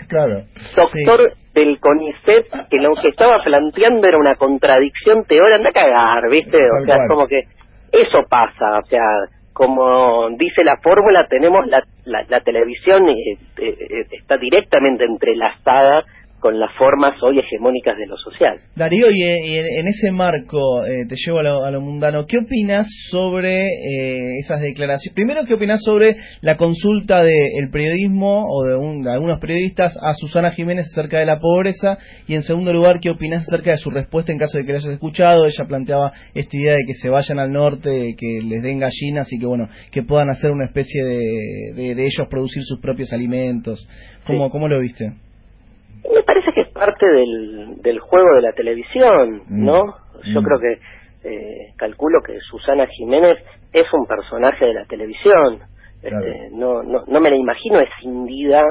claro. 0.08 0.42
Doctor 0.76 1.32
del 1.54 1.78
CONICET, 1.80 2.46
que 2.70 2.76
lo 2.78 2.94
que 3.02 3.08
estaba 3.08 3.42
planteando 3.44 4.06
era 4.08 4.16
una 4.18 4.36
contradicción 4.36 5.24
teórica, 5.24 5.56
anda 5.56 5.70
a 5.70 5.72
cagar, 5.72 6.22
viste, 6.30 6.56
o 6.56 6.76
Tal 6.78 6.86
sea, 6.86 6.96
cual. 6.96 7.08
como 7.08 7.26
que 7.26 7.40
eso 7.92 8.22
pasa, 8.30 8.78
o 8.78 8.86
sea, 8.86 9.02
como 9.58 10.30
dice 10.38 10.62
la 10.62 10.76
fórmula, 10.76 11.26
tenemos 11.28 11.66
la, 11.66 11.82
la, 12.04 12.24
la 12.28 12.40
televisión 12.42 13.08
eh, 13.08 13.32
eh, 13.58 13.76
eh, 13.90 14.06
está 14.12 14.36
directamente 14.38 15.04
entrelazada 15.04 16.04
con 16.40 16.58
las 16.60 16.72
formas 16.76 17.14
hoy 17.22 17.38
hegemónicas 17.38 17.96
de 17.96 18.06
lo 18.06 18.16
social. 18.16 18.58
Darío, 18.76 19.10
y, 19.10 19.22
eh, 19.22 19.80
en, 19.80 19.88
ese 19.88 20.12
marco, 20.12 20.84
eh, 20.84 21.04
te 21.08 21.16
llevo 21.16 21.40
a 21.40 21.42
lo, 21.42 21.64
a 21.64 21.70
lo 21.70 21.80
mundano, 21.80 22.26
¿qué 22.26 22.38
opinas 22.38 22.86
sobre 23.10 23.66
eh, 23.66 24.38
esas 24.38 24.60
declaraciones? 24.60 25.14
Primero, 25.14 25.44
¿qué 25.46 25.54
opinas 25.54 25.80
sobre 25.82 26.14
la 26.40 26.56
consulta 26.56 27.22
del 27.22 27.70
periodismo 27.72 28.44
o 28.48 28.64
de, 28.66 28.76
un- 28.76 29.02
de 29.02 29.10
algunos 29.12 29.40
periodistas 29.40 29.96
a 30.00 30.14
Susana 30.14 30.52
Jiménez 30.52 30.86
acerca 30.92 31.18
de 31.18 31.26
la 31.26 31.40
pobreza? 31.40 31.98
Y 32.28 32.34
en 32.34 32.42
segundo 32.42 32.72
lugar, 32.72 33.00
¿qué 33.00 33.10
opinas 33.10 33.42
acerca 33.42 33.72
de 33.72 33.78
su 33.78 33.90
respuesta 33.90 34.30
en 34.32 34.38
caso 34.38 34.58
de 34.58 34.64
que 34.64 34.72
la 34.72 34.78
hayas 34.78 34.92
escuchado? 34.92 35.44
Ella 35.46 35.64
planteaba 35.66 36.12
esta 36.34 36.56
idea 36.56 36.72
de 36.74 36.84
que 36.86 36.94
se 36.94 37.10
vayan 37.10 37.38
al 37.40 37.50
norte, 37.50 38.14
que 38.16 38.40
les 38.44 38.62
den 38.62 38.78
gallinas 38.78 39.32
y 39.32 39.38
que, 39.38 39.46
bueno, 39.46 39.68
que 39.90 40.02
puedan 40.02 40.30
hacer 40.30 40.50
una 40.52 40.66
especie 40.66 41.04
de, 41.04 41.72
de, 41.74 41.94
de 41.94 42.02
ellos 42.02 42.28
producir 42.30 42.62
sus 42.62 42.80
propios 42.80 43.12
alimentos. 43.12 43.88
¿Cómo, 44.26 44.46
Sí. 44.46 44.52
¿Cómo 44.52 44.68
lo 44.68 44.78
viste? 44.80 45.12
Me 46.14 46.22
parece 46.22 46.46
que 46.54 46.60
es 46.62 46.67
parte 46.78 47.06
del, 47.06 47.82
del 47.82 47.98
juego 48.00 48.34
de 48.36 48.42
la 48.42 48.52
televisión, 48.52 49.42
Mm. 49.48 49.64
¿no? 49.64 49.82
Yo 50.32 50.40
Mm. 50.40 50.44
creo 50.44 50.58
que, 50.60 50.78
eh, 51.24 51.72
calculo 51.76 52.20
que 52.24 52.38
Susana 52.40 52.86
Jiménez 52.86 53.36
es 53.72 53.84
un 53.92 54.06
personaje 54.06 54.64
de 54.66 54.74
la 54.74 54.84
televisión. 54.86 55.60
Claro. 56.00 56.18
Este, 56.26 56.50
no, 56.52 56.82
no, 56.84 57.04
no 57.06 57.20
me 57.20 57.30
la 57.30 57.36
imagino 57.36 57.80
escindida 57.80 58.62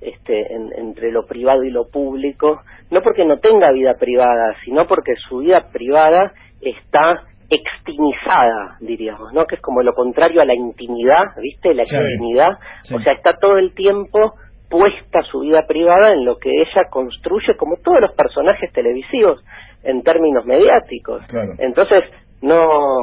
este, 0.00 0.54
en- 0.54 0.72
entre 0.78 1.12
lo 1.12 1.26
privado 1.26 1.62
y 1.62 1.70
lo 1.70 1.90
público, 1.90 2.62
no 2.90 3.02
porque 3.02 3.26
no 3.26 3.38
tenga 3.38 3.70
vida 3.70 3.96
privada, 4.00 4.56
sino 4.64 4.86
porque 4.86 5.12
su 5.28 5.40
vida 5.40 5.66
privada 5.70 6.32
está 6.62 7.24
extimizada, 7.50 8.76
diríamos, 8.80 9.32
¿no? 9.34 9.44
Que 9.44 9.56
es 9.56 9.60
como 9.60 9.82
lo 9.82 9.92
contrario 9.92 10.40
a 10.40 10.44
la 10.44 10.54
intimidad, 10.54 11.34
¿viste? 11.42 11.74
La 11.74 11.84
Sí. 11.84 11.96
intimidad. 11.96 12.52
Sí. 12.84 12.94
O 12.94 13.00
sea, 13.00 13.12
está 13.12 13.34
todo 13.38 13.58
el 13.58 13.74
tiempo 13.74 14.34
puesta 14.70 15.22
su 15.22 15.40
vida 15.40 15.66
privada 15.66 16.12
en 16.12 16.24
lo 16.24 16.38
que 16.38 16.50
ella 16.50 16.88
construye, 16.88 17.56
como 17.56 17.76
todos 17.76 18.00
los 18.00 18.12
personajes 18.12 18.72
televisivos, 18.72 19.44
en 19.82 20.02
términos 20.02 20.46
mediáticos. 20.46 21.26
Claro. 21.26 21.54
Entonces, 21.58 22.04
no, 22.40 23.02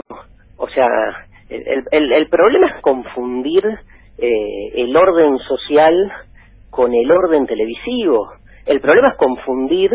o 0.58 0.70
sea, 0.70 0.88
el, 1.50 1.84
el, 1.92 2.14
el 2.14 2.30
problema 2.30 2.68
es 2.68 2.82
confundir 2.82 3.64
eh, 4.18 4.72
el 4.76 4.96
orden 4.96 5.38
social 5.40 5.94
con 6.70 6.94
el 6.94 7.12
orden 7.12 7.46
televisivo. 7.46 8.32
El 8.66 8.82
problema 8.82 9.10
es 9.10 9.18
confundir 9.18 9.92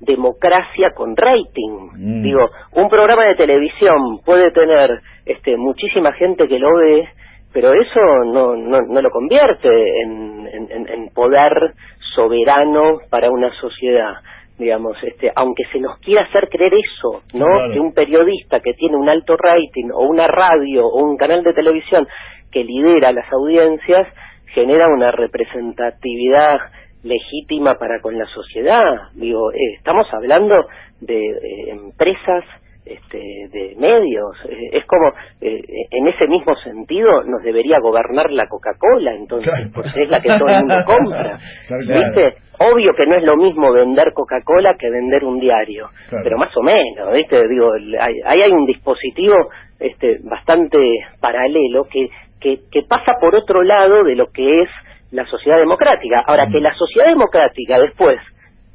democracia 0.00 0.92
con 0.94 1.16
rating. 1.16 1.90
Mm. 1.94 2.22
Digo, 2.22 2.50
un 2.72 2.88
programa 2.88 3.24
de 3.26 3.34
televisión 3.34 4.20
puede 4.24 4.50
tener 4.50 5.00
este, 5.24 5.56
muchísima 5.56 6.12
gente 6.12 6.48
que 6.48 6.58
lo 6.58 6.68
ve, 6.76 7.08
pero 7.56 7.72
eso 7.72 8.00
no, 8.26 8.54
no, 8.54 8.82
no 8.82 9.00
lo 9.00 9.08
convierte 9.10 9.66
en, 10.02 10.46
en- 10.46 10.88
en- 10.88 11.08
poder 11.14 11.72
soberano 12.14 12.98
para 13.08 13.30
una 13.30 13.50
sociedad 13.60 14.14
digamos 14.58 14.96
este 15.02 15.30
aunque 15.34 15.64
se 15.72 15.80
nos 15.80 15.98
quiera 16.00 16.22
hacer 16.24 16.48
creer 16.50 16.72
eso 16.74 17.22
no 17.34 17.46
Claro. 17.46 17.72
que 17.72 17.80
un 17.80 17.92
periodista 17.94 18.60
que 18.60 18.74
tiene 18.74 18.96
un 18.96 19.08
alto 19.08 19.36
rating 19.36 19.88
o 19.94 20.02
una 20.06 20.26
radio 20.26 20.86
o 20.86 21.02
un 21.02 21.16
canal 21.16 21.42
de 21.42 21.54
televisión 21.54 22.06
que 22.52 22.62
lidera 22.64 23.12
las 23.12 23.30
audiencias 23.32 24.06
genera 24.54 24.88
una 24.88 25.10
representatividad 25.10 26.58
legítima 27.02 27.74
para 27.78 28.00
con 28.00 28.18
la 28.18 28.26
sociedad 28.26 29.10
digo 29.14 29.50
eh, 29.52 29.74
estamos 29.78 30.06
hablando 30.12 30.54
de 31.00 31.18
eh, 31.20 31.70
empresas 31.70 32.44
este, 32.86 33.18
de 33.18 33.74
medios. 33.78 34.36
Eh, 34.48 34.70
es 34.78 34.84
como, 34.86 35.08
eh, 35.40 35.60
en 35.90 36.06
ese 36.08 36.26
mismo 36.28 36.54
sentido, 36.56 37.22
nos 37.24 37.42
debería 37.42 37.78
gobernar 37.80 38.30
la 38.30 38.46
Coca-Cola, 38.46 39.14
entonces, 39.14 39.52
Claro. 39.52 39.70
porque 39.74 40.02
es 40.04 40.08
la 40.08 40.20
que 40.22 40.28
todo 40.38 40.48
el 40.48 40.58
mundo 40.60 40.76
compra. 40.86 41.38
Claro, 41.68 41.82
claro. 41.84 42.00
¿Viste? 42.14 42.34
Obvio 42.58 42.94
que 42.94 43.06
no 43.06 43.16
es 43.16 43.24
lo 43.24 43.36
mismo 43.36 43.72
vender 43.72 44.12
Coca-Cola 44.14 44.76
que 44.78 44.88
vender 44.88 45.24
un 45.24 45.38
diario, 45.40 45.90
pero 46.22 46.38
más 46.38 46.56
o 46.56 46.62
menos, 46.62 47.12
¿viste? 47.12 47.36
Digo, 47.48 47.74
el- 47.74 47.96
hay- 48.00 48.20
ahí 48.24 48.40
hay 48.42 48.52
un 48.52 48.64
dispositivo 48.64 49.34
este, 49.78 50.18
bastante 50.24 50.78
paralelo 51.20 51.84
que, 51.90 52.08
que, 52.40 52.60
que 52.72 52.82
pasa 52.88 53.14
por 53.20 53.34
otro 53.34 53.62
lado 53.62 54.04
de 54.04 54.14
lo 54.14 54.28
que 54.32 54.62
es 54.62 54.70
la 55.10 55.26
sociedad 55.26 55.58
democrática. 55.58 56.22
Ahora, 56.26 56.46
Mm. 56.46 56.52
que 56.52 56.60
la 56.60 56.74
sociedad 56.74 57.08
democrática 57.08 57.78
después, 57.78 58.16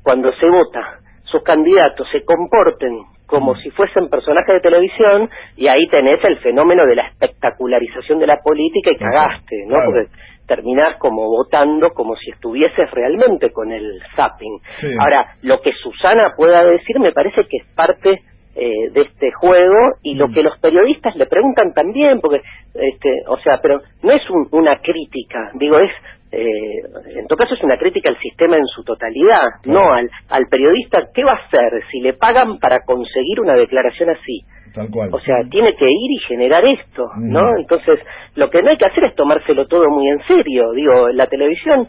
cuando 0.04 0.32
se 0.34 0.48
vota, 0.48 1.00
sus 1.32 1.44
candidatos 1.44 2.08
se 2.12 2.24
comporten 2.26 2.94
como 3.26 3.56
si 3.56 3.70
fuesen 3.72 4.10
personajes 4.10 4.56
de 4.56 4.60
televisión 4.60 5.30
y 5.56 5.68
ahí 5.68 5.88
tenés 5.90 6.22
el 6.26 6.38
fenómeno 6.40 6.86
de 6.86 6.96
la 6.98 7.04
espectacularización 7.08 8.20
de 8.20 8.28
la 8.28 8.38
política 8.44 8.92
y 8.94 8.98
cagaste, 8.98 9.56
¿no? 9.68 9.76
claro. 9.76 9.92
Porque 9.92 10.08
terminás 10.48 10.98
como 10.98 11.24
votando 11.30 11.92
como 11.92 12.16
si 12.18 12.32
estuvieses 12.32 12.92
realmente 12.92 13.52
con 13.52 13.72
el 13.72 14.02
zapping. 14.18 14.60
Sí. 14.82 14.88
Ahora, 15.00 15.36
lo 15.44 15.62
que 15.62 15.72
Susana 15.72 16.34
pueda 16.36 16.62
decir 16.66 17.00
me 17.00 17.14
parece 17.14 17.44
que 17.50 17.58
es 17.58 17.66
parte 17.74 18.22
eh, 18.54 18.90
de 18.92 19.02
este 19.04 19.32
juego 19.32 19.78
y 20.04 20.16
lo 20.16 20.28
Mm. 20.28 20.34
que 20.34 20.44
los 20.44 20.60
periodistas 20.60 21.16
le 21.16 21.26
preguntan 21.26 21.74
también, 21.74 22.20
porque, 22.20 22.42
este, 22.74 23.10
o 23.30 23.38
sea, 23.38 23.60
pero 23.62 23.80
no 24.04 24.12
es 24.12 24.30
un- 24.30 24.50
una 24.52 24.76
crítica, 24.82 25.52
digo, 25.54 25.80
es, 25.80 25.90
eh, 26.32 27.18
en 27.18 27.28
todo 27.28 27.38
caso 27.38 27.56
es 27.56 27.64
una 27.64 27.78
crítica 27.78 28.10
al 28.10 28.18
sistema 28.20 28.56
en 28.56 28.66
su 28.68 28.84
totalidad, 28.84 29.60
Claro. 29.64 29.80
no 29.82 29.94
al, 29.94 30.10
al 30.30 30.46
periodista, 30.50 31.00
¿qué 31.14 31.24
va 31.24 31.34
a 31.34 31.46
hacer 31.46 31.84
si 31.92 32.00
le 32.00 32.14
pagan 32.14 32.58
para 32.60 32.80
conseguir 32.86 33.40
una 33.42 33.54
declaración 33.56 34.10
así? 34.10 34.42
Tal 34.74 34.90
cual. 34.90 35.10
O 35.12 35.20
sea, 35.20 35.36
tiene 35.50 35.74
que 35.76 35.86
ir 35.86 36.12
y 36.16 36.20
generar 36.28 36.64
esto, 36.64 37.04
¿no? 37.20 37.52
Mm. 37.52 37.60
Entonces, 37.60 38.00
lo 38.36 38.50
que 38.50 38.62
no 38.62 38.70
hay 38.70 38.78
que 38.78 38.86
hacer 38.86 39.04
es 39.04 39.16
tomárselo 39.16 39.68
todo 39.68 39.90
muy 39.90 40.08
en 40.08 40.20
serio. 40.26 40.72
Digo, 40.74 41.10
la 41.10 41.28
televisión 41.28 41.88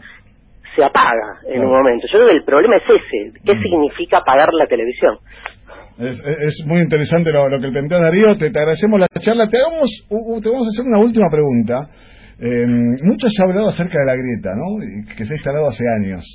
se 0.75 0.83
apaga 0.83 1.39
en 1.47 1.61
Claro. 1.61 1.69
un 1.69 1.77
momento. 1.77 2.07
Yo 2.11 2.19
creo 2.19 2.27
que 2.27 2.35
el 2.35 2.43
problema 2.43 2.75
es 2.77 2.83
ese. 2.83 3.39
¿Qué 3.45 3.55
Mm. 3.55 3.61
significa 3.61 4.17
apagar 4.17 4.49
la 4.53 4.67
televisión? 4.67 5.17
Es, 5.97 6.19
es- 6.25 6.65
muy 6.65 6.79
interesante 6.81 7.31
lo, 7.31 7.47
lo 7.47 7.61
que 7.61 7.69
planteas, 7.71 8.01
Darío. 8.01 8.35
Te, 8.35 8.51
te 8.51 8.59
agradecemos 8.59 8.99
la 8.99 9.07
charla. 9.21 9.47
Te, 9.47 9.57
hagamos, 9.59 9.89
te 10.09 10.49
vamos 10.49 10.67
a 10.67 10.71
hacer 10.73 10.85
una 10.85 10.99
última 10.99 11.29
pregunta. 11.31 11.87
Eh, 12.45 12.65
mucho 13.03 13.27
se 13.29 13.41
ha 13.41 13.45
hablado 13.45 13.69
acerca 13.69 13.97
de 13.99 14.05
la 14.05 14.15
grieta, 14.15 14.51
¿no? 14.53 14.65
Que 15.15 15.23
se 15.25 15.33
ha 15.33 15.37
instalado 15.37 15.67
hace 15.69 15.83
años. 16.01 16.25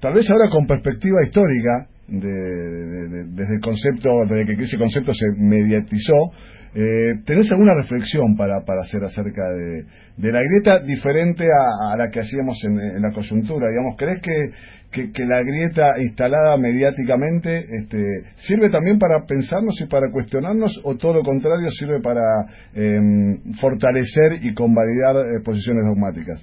tal 0.00 0.14
vez 0.14 0.30
ahora 0.30 0.48
con 0.50 0.64
perspectiva 0.64 1.18
histórica, 1.24 1.88
de- 2.06 2.28
de- 2.28 3.08
de- 3.08 3.24
desde 3.34 3.54
el 3.56 3.60
concepto, 3.60 4.08
desde 4.30 4.54
que 4.56 4.62
ese 4.62 4.78
concepto 4.78 5.12
se 5.12 5.26
mediatizó, 5.36 6.30
eh, 6.74 7.14
¿tenés 7.26 7.50
alguna 7.50 7.74
reflexión 7.74 8.36
para, 8.36 8.60
para 8.64 8.82
hacer 8.82 9.02
acerca 9.02 9.42
de, 9.50 10.30
la 10.30 10.40
grieta 10.40 10.78
diferente 10.86 11.44
a, 11.44 11.92
a 11.94 11.96
la 11.96 12.10
que 12.12 12.20
hacíamos 12.20 12.56
en, 12.64 12.78
en 12.78 13.02
la 13.02 13.10
coyuntura? 13.10 13.66
Digamos, 13.70 13.96
¿crees 13.98 14.22
que, 14.22 14.50
que, 14.90 15.12
que 15.12 15.24
la 15.24 15.42
grieta 15.42 16.00
instalada 16.00 16.56
mediáticamente 16.56 17.58
este, 17.82 17.98
sirve 18.36 18.70
también 18.70 18.98
para 18.98 19.26
pensarnos 19.26 19.78
y 19.80 19.86
para 19.86 20.10
cuestionarnos 20.10 20.80
o 20.84 20.96
todo 20.96 21.14
lo 21.14 21.22
contrario 21.22 21.68
sirve 21.70 22.00
para 22.00 22.22
em, 22.74 23.52
fortalecer 23.60 24.38
y 24.42 24.54
convalidar 24.54 25.16
eh, 25.16 25.40
posiciones 25.44 25.84
dogmáticas? 25.86 26.40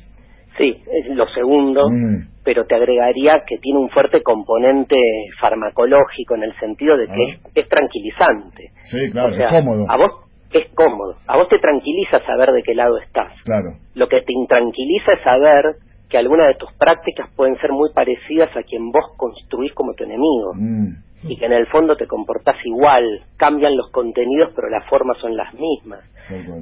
Sí, 0.57 0.71
es 0.87 1.15
lo 1.15 1.27
segundo, 1.29 1.89
Mm. 1.89 2.27
pero 2.45 2.65
te 2.65 2.75
agregaría 2.75 3.43
que 3.45 3.57
tiene 3.57 3.79
un 3.79 3.89
fuerte 3.89 4.21
componente 4.23 4.95
farmacológico 5.41 6.35
en 6.35 6.43
el 6.43 6.53
sentido 6.59 6.97
de 6.97 7.07
que 7.07 7.11
Ah. 7.11 7.39
es, 7.53 7.63
es 7.63 7.69
tranquilizante. 7.69 8.69
Sí, 8.83 8.97
claro, 9.11 9.33
O 9.33 9.35
sea, 9.35 9.47
es 9.47 9.51
cómodo. 9.65 9.85
A 9.89 9.97
vos 9.97 10.11
es 10.53 10.67
cómodo, 10.73 11.15
a 11.27 11.35
vos 11.37 11.49
te 11.49 11.59
tranquiliza 11.59 12.19
saber 12.25 12.51
de 12.51 12.63
qué 12.63 12.73
lado 12.75 12.97
estás. 12.99 13.33
Claro. 13.43 13.73
Lo 13.95 14.07
que 14.07 14.21
te 14.21 14.31
intranquiliza 14.31 15.13
es 15.13 15.23
saber 15.23 15.75
que 16.09 16.17
algunas 16.17 16.47
de 16.47 16.55
tus 16.55 16.71
prácticas 16.73 17.29
pueden 17.35 17.57
ser 17.59 17.71
muy 17.71 17.91
parecidas 17.93 18.55
a 18.55 18.63
quien 18.63 18.91
vos 18.91 19.05
construís 19.17 19.73
como 19.73 19.93
tu 19.93 20.03
enemigo 20.03 20.53
Mm. 20.53 20.87
y 21.27 21.37
que 21.37 21.45
en 21.45 21.53
el 21.53 21.65
fondo 21.67 21.95
te 21.97 22.05
comportás 22.07 22.57
igual, 22.65 23.21
cambian 23.37 23.75
los 23.75 23.89
contenidos 23.91 24.51
pero 24.55 24.69
las 24.69 24.85
formas 24.87 25.17
son 25.19 25.35
las 25.35 25.53
mismas. 25.55 26.01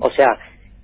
O 0.02 0.10
sea, 0.12 0.28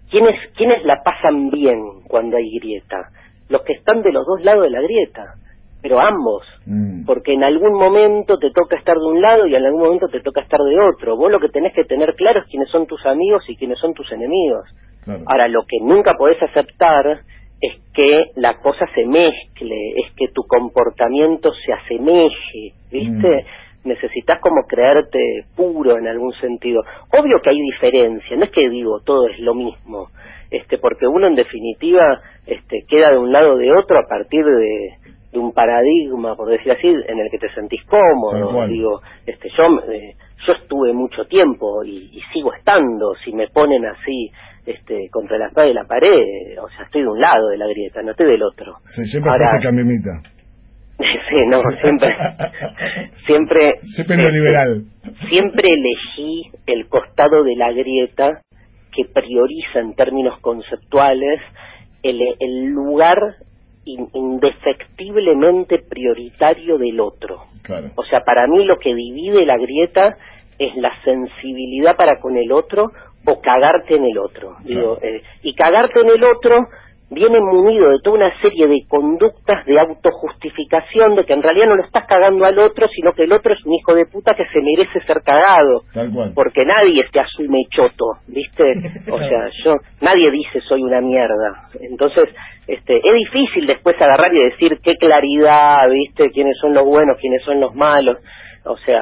¿quiénes, 0.10 0.36
¿quiénes 0.56 0.84
la 0.84 1.02
pasan 1.04 1.50
bien 1.50 1.80
cuando 2.08 2.38
hay 2.38 2.50
grieta? 2.60 3.10
Los 3.50 3.62
que 3.64 3.74
están 3.74 4.02
de 4.02 4.12
los 4.12 4.26
dos 4.26 4.44
lados 4.44 4.64
de 4.64 4.70
la 4.70 4.82
grieta, 4.82 5.36
pero 5.82 6.00
ambos, 6.02 6.44
Mm. 6.66 7.06
porque 7.06 7.34
en 7.34 7.44
algún 7.44 7.74
momento 7.74 8.38
te 8.38 8.52
toca 8.52 8.76
estar 8.76 8.98
de 8.98 9.06
un 9.06 9.22
lado 9.22 9.48
y 9.48 9.56
en 9.56 9.66
algún 9.66 9.82
momento 9.82 10.08
te 10.10 10.20
toca 10.20 10.42
estar 10.42 10.60
de 10.60 10.78
otro. 10.80 11.16
Vos 11.16 11.32
lo 11.32 11.40
que 11.40 11.48
tenés 11.50 11.74
que 11.74 11.86
tener 11.86 12.16
claro 12.16 12.42
es 12.42 12.46
quiénes 12.48 12.70
son 12.70 12.86
tus 12.86 13.04
amigos 13.06 13.44
y 13.48 13.56
quiénes 13.56 13.80
son 13.80 13.94
tus 13.94 14.12
enemigos. 14.12 14.66
Claro. 15.06 15.24
Ahora, 15.26 15.48
lo 15.48 15.64
que 15.66 15.78
nunca 15.82 16.14
podés 16.16 16.42
aceptar 16.44 17.22
es 17.62 17.74
que 17.94 18.32
la 18.36 18.60
cosa 18.60 18.86
se 18.96 19.06
mezcle, 19.06 19.76
es 19.98 20.14
que 20.16 20.30
tu 20.30 20.44
comportamiento 20.44 21.52
se 21.54 21.74
asemeje, 21.74 22.74
¿viste? 22.92 23.46
Necesitas 23.84 24.40
como 24.40 24.64
creerte 24.68 25.20
puro 25.56 25.98
en 25.98 26.08
algún 26.08 26.34
sentido. 26.34 26.82
Obvio 27.12 27.42
que 27.42 27.50
hay 27.50 27.62
diferencia, 27.62 28.38
no 28.38 28.46
es 28.46 28.52
que 28.52 28.70
digo 28.70 29.02
todo 29.02 29.28
es 29.28 29.40
lo 29.40 29.54
mismo, 29.54 30.08
este, 30.52 30.78
porque 30.78 31.08
uno 31.08 31.28
en 31.28 31.36
definitiva 31.36 32.22
este, 32.46 32.84
queda 32.88 33.12
de 33.12 33.18
un 33.18 33.32
lado 33.32 33.54
o 33.54 33.58
de 33.58 33.72
otro 33.72 34.00
a 34.00 34.08
partir 34.08 34.44
de, 34.46 34.94
de 35.32 35.40
un 35.40 35.54
paradigma, 35.54 36.36
por 36.36 36.50
decir 36.50 36.72
así, 36.72 36.88
en 36.88 37.20
el 37.20 37.30
que 37.30 37.38
te 37.38 37.54
sentís 37.54 37.84
cómodo. 37.86 38.68
Digo, 38.68 39.02
este, 39.26 39.50
yo, 39.50 39.64
eh, 39.92 40.16
yo 40.48 40.54
estuve 40.54 40.94
mucho 40.94 41.26
tiempo 41.26 41.84
y, 41.84 42.10
y 42.14 42.22
sigo 42.34 42.54
estando. 42.54 43.14
Si 43.24 43.34
me 43.34 43.48
ponen 43.50 43.86
así 43.86 44.32
este, 44.66 45.10
contra 45.12 45.38
la 45.38 45.48
espada 45.48 45.68
y 45.68 45.74
la 45.74 45.86
pared, 45.86 46.58
o 46.62 46.70
sea, 46.70 46.86
estoy 46.86 47.02
de 47.02 47.08
un 47.08 47.20
lado 47.20 47.48
de 47.50 47.58
la 47.58 47.68
grieta, 47.68 48.02
no 48.02 48.12
estoy 48.12 48.28
del 48.28 48.44
otro. 48.44 48.76
Sí, 48.96 49.06
siempre 49.06 49.32
Ahora- 49.32 49.50
fuiste 49.52 49.68
cambiemita. 49.68 50.10
sí, 51.00 51.36
no, 51.48 51.62
siempre, 51.82 52.16
siempre, 53.26 53.80
Siempre 53.82 54.16
este, 54.16 54.32
liberal. 54.32 54.84
siempre 55.30 55.68
elegí 55.70 56.52
el 56.68 56.88
costado 56.88 57.44
de 57.44 57.56
la 57.56 57.72
grieta 57.72 58.42
que 58.96 59.06
prioriza 59.06 59.80
en 59.80 59.94
términos 59.96 60.40
conceptuales 60.42 61.40
el, 62.04 62.20
el 62.40 62.66
lugar 62.66 63.18
in- 63.86 64.10
indefectiblemente 64.14 65.80
prioritario 65.80 66.78
del 66.78 67.00
otro. 67.00 67.46
Claro. 67.64 67.92
O 67.96 68.04
sea, 68.04 68.22
para 68.22 68.48
mí 68.48 68.66
lo 68.66 68.78
que 68.80 68.94
divide 68.96 69.46
la 69.46 69.58
grieta 69.58 70.18
es 70.58 70.76
la 70.76 70.92
sensibilidad 71.04 71.96
para 71.96 72.20
con 72.20 72.36
el 72.36 72.52
otro 72.52 72.92
o 73.26 73.42
cagarte 73.42 73.96
en 73.96 74.06
el 74.06 74.18
otro. 74.18 74.56
Digo, 74.64 74.98
eh, 75.02 75.22
y 75.44 75.54
cagarte 75.56 76.00
en 76.02 76.10
el 76.10 76.24
otro 76.24 76.68
viene 77.12 77.40
munido 77.42 77.90
de 77.90 77.98
toda 78.04 78.18
una 78.18 78.42
serie 78.42 78.68
de 78.68 78.84
conductas 78.88 79.66
de 79.66 79.80
autojustificación 79.80 81.16
de 81.16 81.26
que 81.26 81.34
en 81.34 81.42
realidad 81.42 81.68
no 81.68 81.76
lo 81.76 81.84
estás 81.84 82.06
cagando 82.08 82.46
al 82.46 82.58
otro, 82.60 82.88
sino 82.88 83.14
que 83.14 83.24
el 83.24 83.34
otro 83.34 83.54
es 83.54 83.66
un 83.66 83.74
hijo 83.74 83.96
de 83.96 84.06
puta 84.06 84.36
que 84.36 84.46
se 84.46 84.62
merece 84.62 85.02
ser 85.06 85.22
cagado 85.24 85.82
Tal 85.94 86.12
cual. 86.12 86.32
porque 86.36 86.64
nadie 86.66 87.04
te 87.12 87.20
asume 87.20 87.64
choto, 87.72 88.06
¿viste? 88.28 88.64
O 89.12 89.18
sea, 89.18 89.50
yo 89.64 89.74
nadie 90.02 90.30
dice 90.32 90.62
soy 90.62 90.84
una 90.84 91.02
mierda. 91.02 91.68
Entonces, 91.82 92.30
este 92.68 92.98
es 92.98 93.14
difícil 93.26 93.66
después 93.66 94.00
agarrar 94.00 94.34
y 94.34 94.44
decir 94.44 94.78
qué 94.84 94.96
claridad, 94.96 95.90
¿viste? 95.90 96.30
quiénes 96.30 96.58
son 96.60 96.74
los 96.74 96.84
buenos, 96.84 97.18
quiénes 97.20 97.42
son 97.44 97.60
los 97.60 97.74
malos. 97.74 98.18
O 98.66 98.78
sea, 98.78 99.02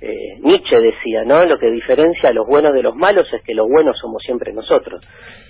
eh, 0.00 0.38
Nietzsche 0.42 0.76
decía, 0.80 1.24
¿no? 1.24 1.44
Lo 1.44 1.58
que 1.58 1.70
diferencia 1.70 2.28
a 2.28 2.32
los 2.32 2.46
buenos 2.46 2.74
de 2.74 2.82
los 2.82 2.94
malos 2.94 3.26
es 3.32 3.42
que 3.42 3.54
los 3.54 3.66
buenos 3.68 3.96
somos 4.00 4.22
siempre 4.24 4.52
nosotros. 4.52 5.00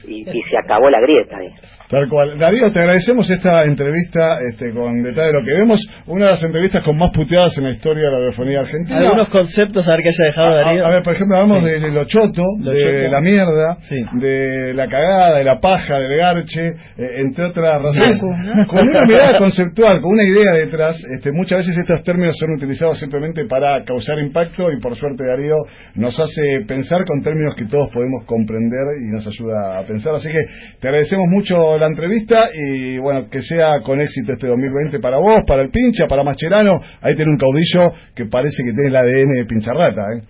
Y, 0.07 0.21
y 0.29 0.43
se 0.43 0.57
acabó 0.63 0.91
la 0.91 1.01
grieta 1.01 1.39
ahí. 1.39 1.49
Tal 1.89 2.09
cual. 2.09 2.39
Darío, 2.39 2.71
te 2.73 2.79
agradecemos 2.81 3.29
esta 3.31 3.65
entrevista 3.65 4.37
este, 4.51 4.73
con 4.73 5.03
detalle 5.03 5.29
de 5.29 5.33
lo 5.41 5.45
que 5.45 5.53
vemos. 5.55 5.81
Una 6.07 6.27
de 6.27 6.31
las 6.33 6.45
entrevistas 6.45 6.83
con 6.85 6.97
más 6.99 7.11
puteadas 7.15 7.57
en 7.59 7.65
la 7.65 7.71
historia 7.71 8.05
de 8.05 8.11
la 8.11 8.19
radiofonía 8.19 8.61
argentina. 8.61 8.99
Algunos 8.99 9.29
conceptos 9.31 9.89
a 9.89 9.93
ver 9.93 10.03
que 10.03 10.09
haya 10.11 10.27
dejado 10.27 10.49
A- 10.49 10.55
Darío. 10.57 10.85
A, 10.85 10.87
a 10.87 10.91
ver, 10.91 11.03
por 11.03 11.15
ejemplo, 11.15 11.37
hablamos 11.37 11.65
de, 11.65 11.81
de 11.81 11.91
lo 11.91 12.05
choto, 12.05 12.43
Lo 12.61 12.71
de 12.73 12.79
choto. 12.83 13.09
la 13.11 13.21
mierda, 13.21 13.77
Sí. 13.81 13.97
de 14.21 14.75
la 14.75 14.87
cagada, 14.89 15.39
de 15.39 15.45
la 15.45 15.59
paja, 15.61 15.99
del 15.99 16.17
garche, 16.17 16.69
eh, 16.99 17.09
entre 17.19 17.45
otras 17.47 17.83
razones. 17.83 18.21
Con 18.69 18.89
una 18.89 19.03
mirada 19.07 19.39
conceptual, 19.39 20.01
con 20.01 20.13
una 20.13 20.25
idea 20.25 20.53
detrás, 20.65 20.97
este, 21.17 21.33
muchas 21.33 21.59
veces 21.59 21.77
estos 21.79 22.03
términos 22.05 22.37
son 22.39 22.53
utilizados 22.53 22.99
simplemente 23.01 23.45
para 23.47 23.83
causar 23.85 24.19
impacto 24.19 24.44
y 24.45 24.81
por 24.81 24.95
suerte 24.95 25.27
Darío 25.27 25.57
nos 25.95 26.19
hace 26.19 26.65
pensar 26.67 27.05
con 27.05 27.21
términos 27.23 27.55
que 27.57 27.67
todos 27.67 27.91
podemos 27.93 28.25
comprender 28.27 29.01
y 29.01 29.11
nos 29.11 29.27
ayuda 29.27 29.79
a 29.79 29.83
pensar. 29.87 30.15
Así 30.15 30.29
que 30.29 30.45
te 30.81 30.89
agradecemos 30.89 31.27
mucho 31.29 31.79
la 31.79 31.87
entrevista 31.87 32.49
y 32.55 32.99
bueno, 32.99 33.29
que 33.31 33.41
sea 33.43 33.81
con 33.85 34.01
éxito 34.01 34.33
este 34.33 34.49
2020 34.49 35.01
para 35.01 35.19
vos, 35.19 35.43
para 35.47 35.63
el 35.63 35.71
pincha, 35.71 36.07
para 36.07 36.23
Mascherano. 36.23 36.81
Ahí 37.01 37.15
tiene 37.15 37.33
un 37.33 37.39
caudillo 37.39 37.93
que 38.15 38.27
parece 38.27 38.63
que 38.65 38.73
tiene 38.73 38.89
el 38.89 38.97
ADN 38.97 39.33
de 39.35 39.45
pincharrata, 39.47 40.03
¿eh? 40.17 40.23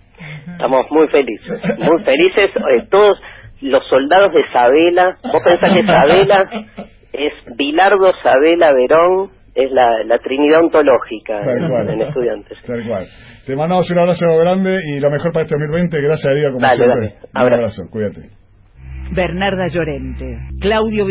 Estamos 0.51 0.85
muy 0.91 1.07
felices, 1.09 1.61
muy 1.79 2.03
felices. 2.03 2.49
eh, 2.55 2.87
todos 2.89 3.19
los 3.61 3.83
soldados 3.87 4.31
de 4.31 4.41
Sabela, 4.53 5.17
vos 5.23 5.43
pensás 5.43 5.71
que 5.73 5.85
Sabela 5.85 6.49
es 7.13 7.33
Bilardo, 7.57 8.13
Sabela, 8.21 8.71
Verón, 8.73 9.31
es 9.55 9.71
la, 9.71 10.03
la 10.05 10.17
trinidad 10.19 10.59
ontológica 10.61 11.41
cual. 11.43 11.89
en, 11.89 12.01
en 12.01 12.07
estudiantes. 12.07 12.57
Tal 12.67 12.85
cual. 12.87 13.07
Te 13.47 13.55
mandamos 13.55 13.89
un 13.89 13.97
abrazo 13.99 14.25
grande 14.39 14.77
y 14.95 14.99
lo 14.99 15.09
mejor 15.09 15.31
para 15.31 15.43
este 15.43 15.55
2020. 15.55 16.01
Gracias, 16.01 16.23
Darío, 16.25 16.49
como 16.53 16.61
Dale, 16.61 16.77
siempre. 16.77 16.99
dale. 17.07 17.15
Un 17.21 17.29
Abrazo. 17.41 17.55
abrazo, 17.55 17.81
cuídate. 17.91 18.29
Bernarda 19.15 19.67
Llorente, 19.67 20.37
Claudio 20.59 21.03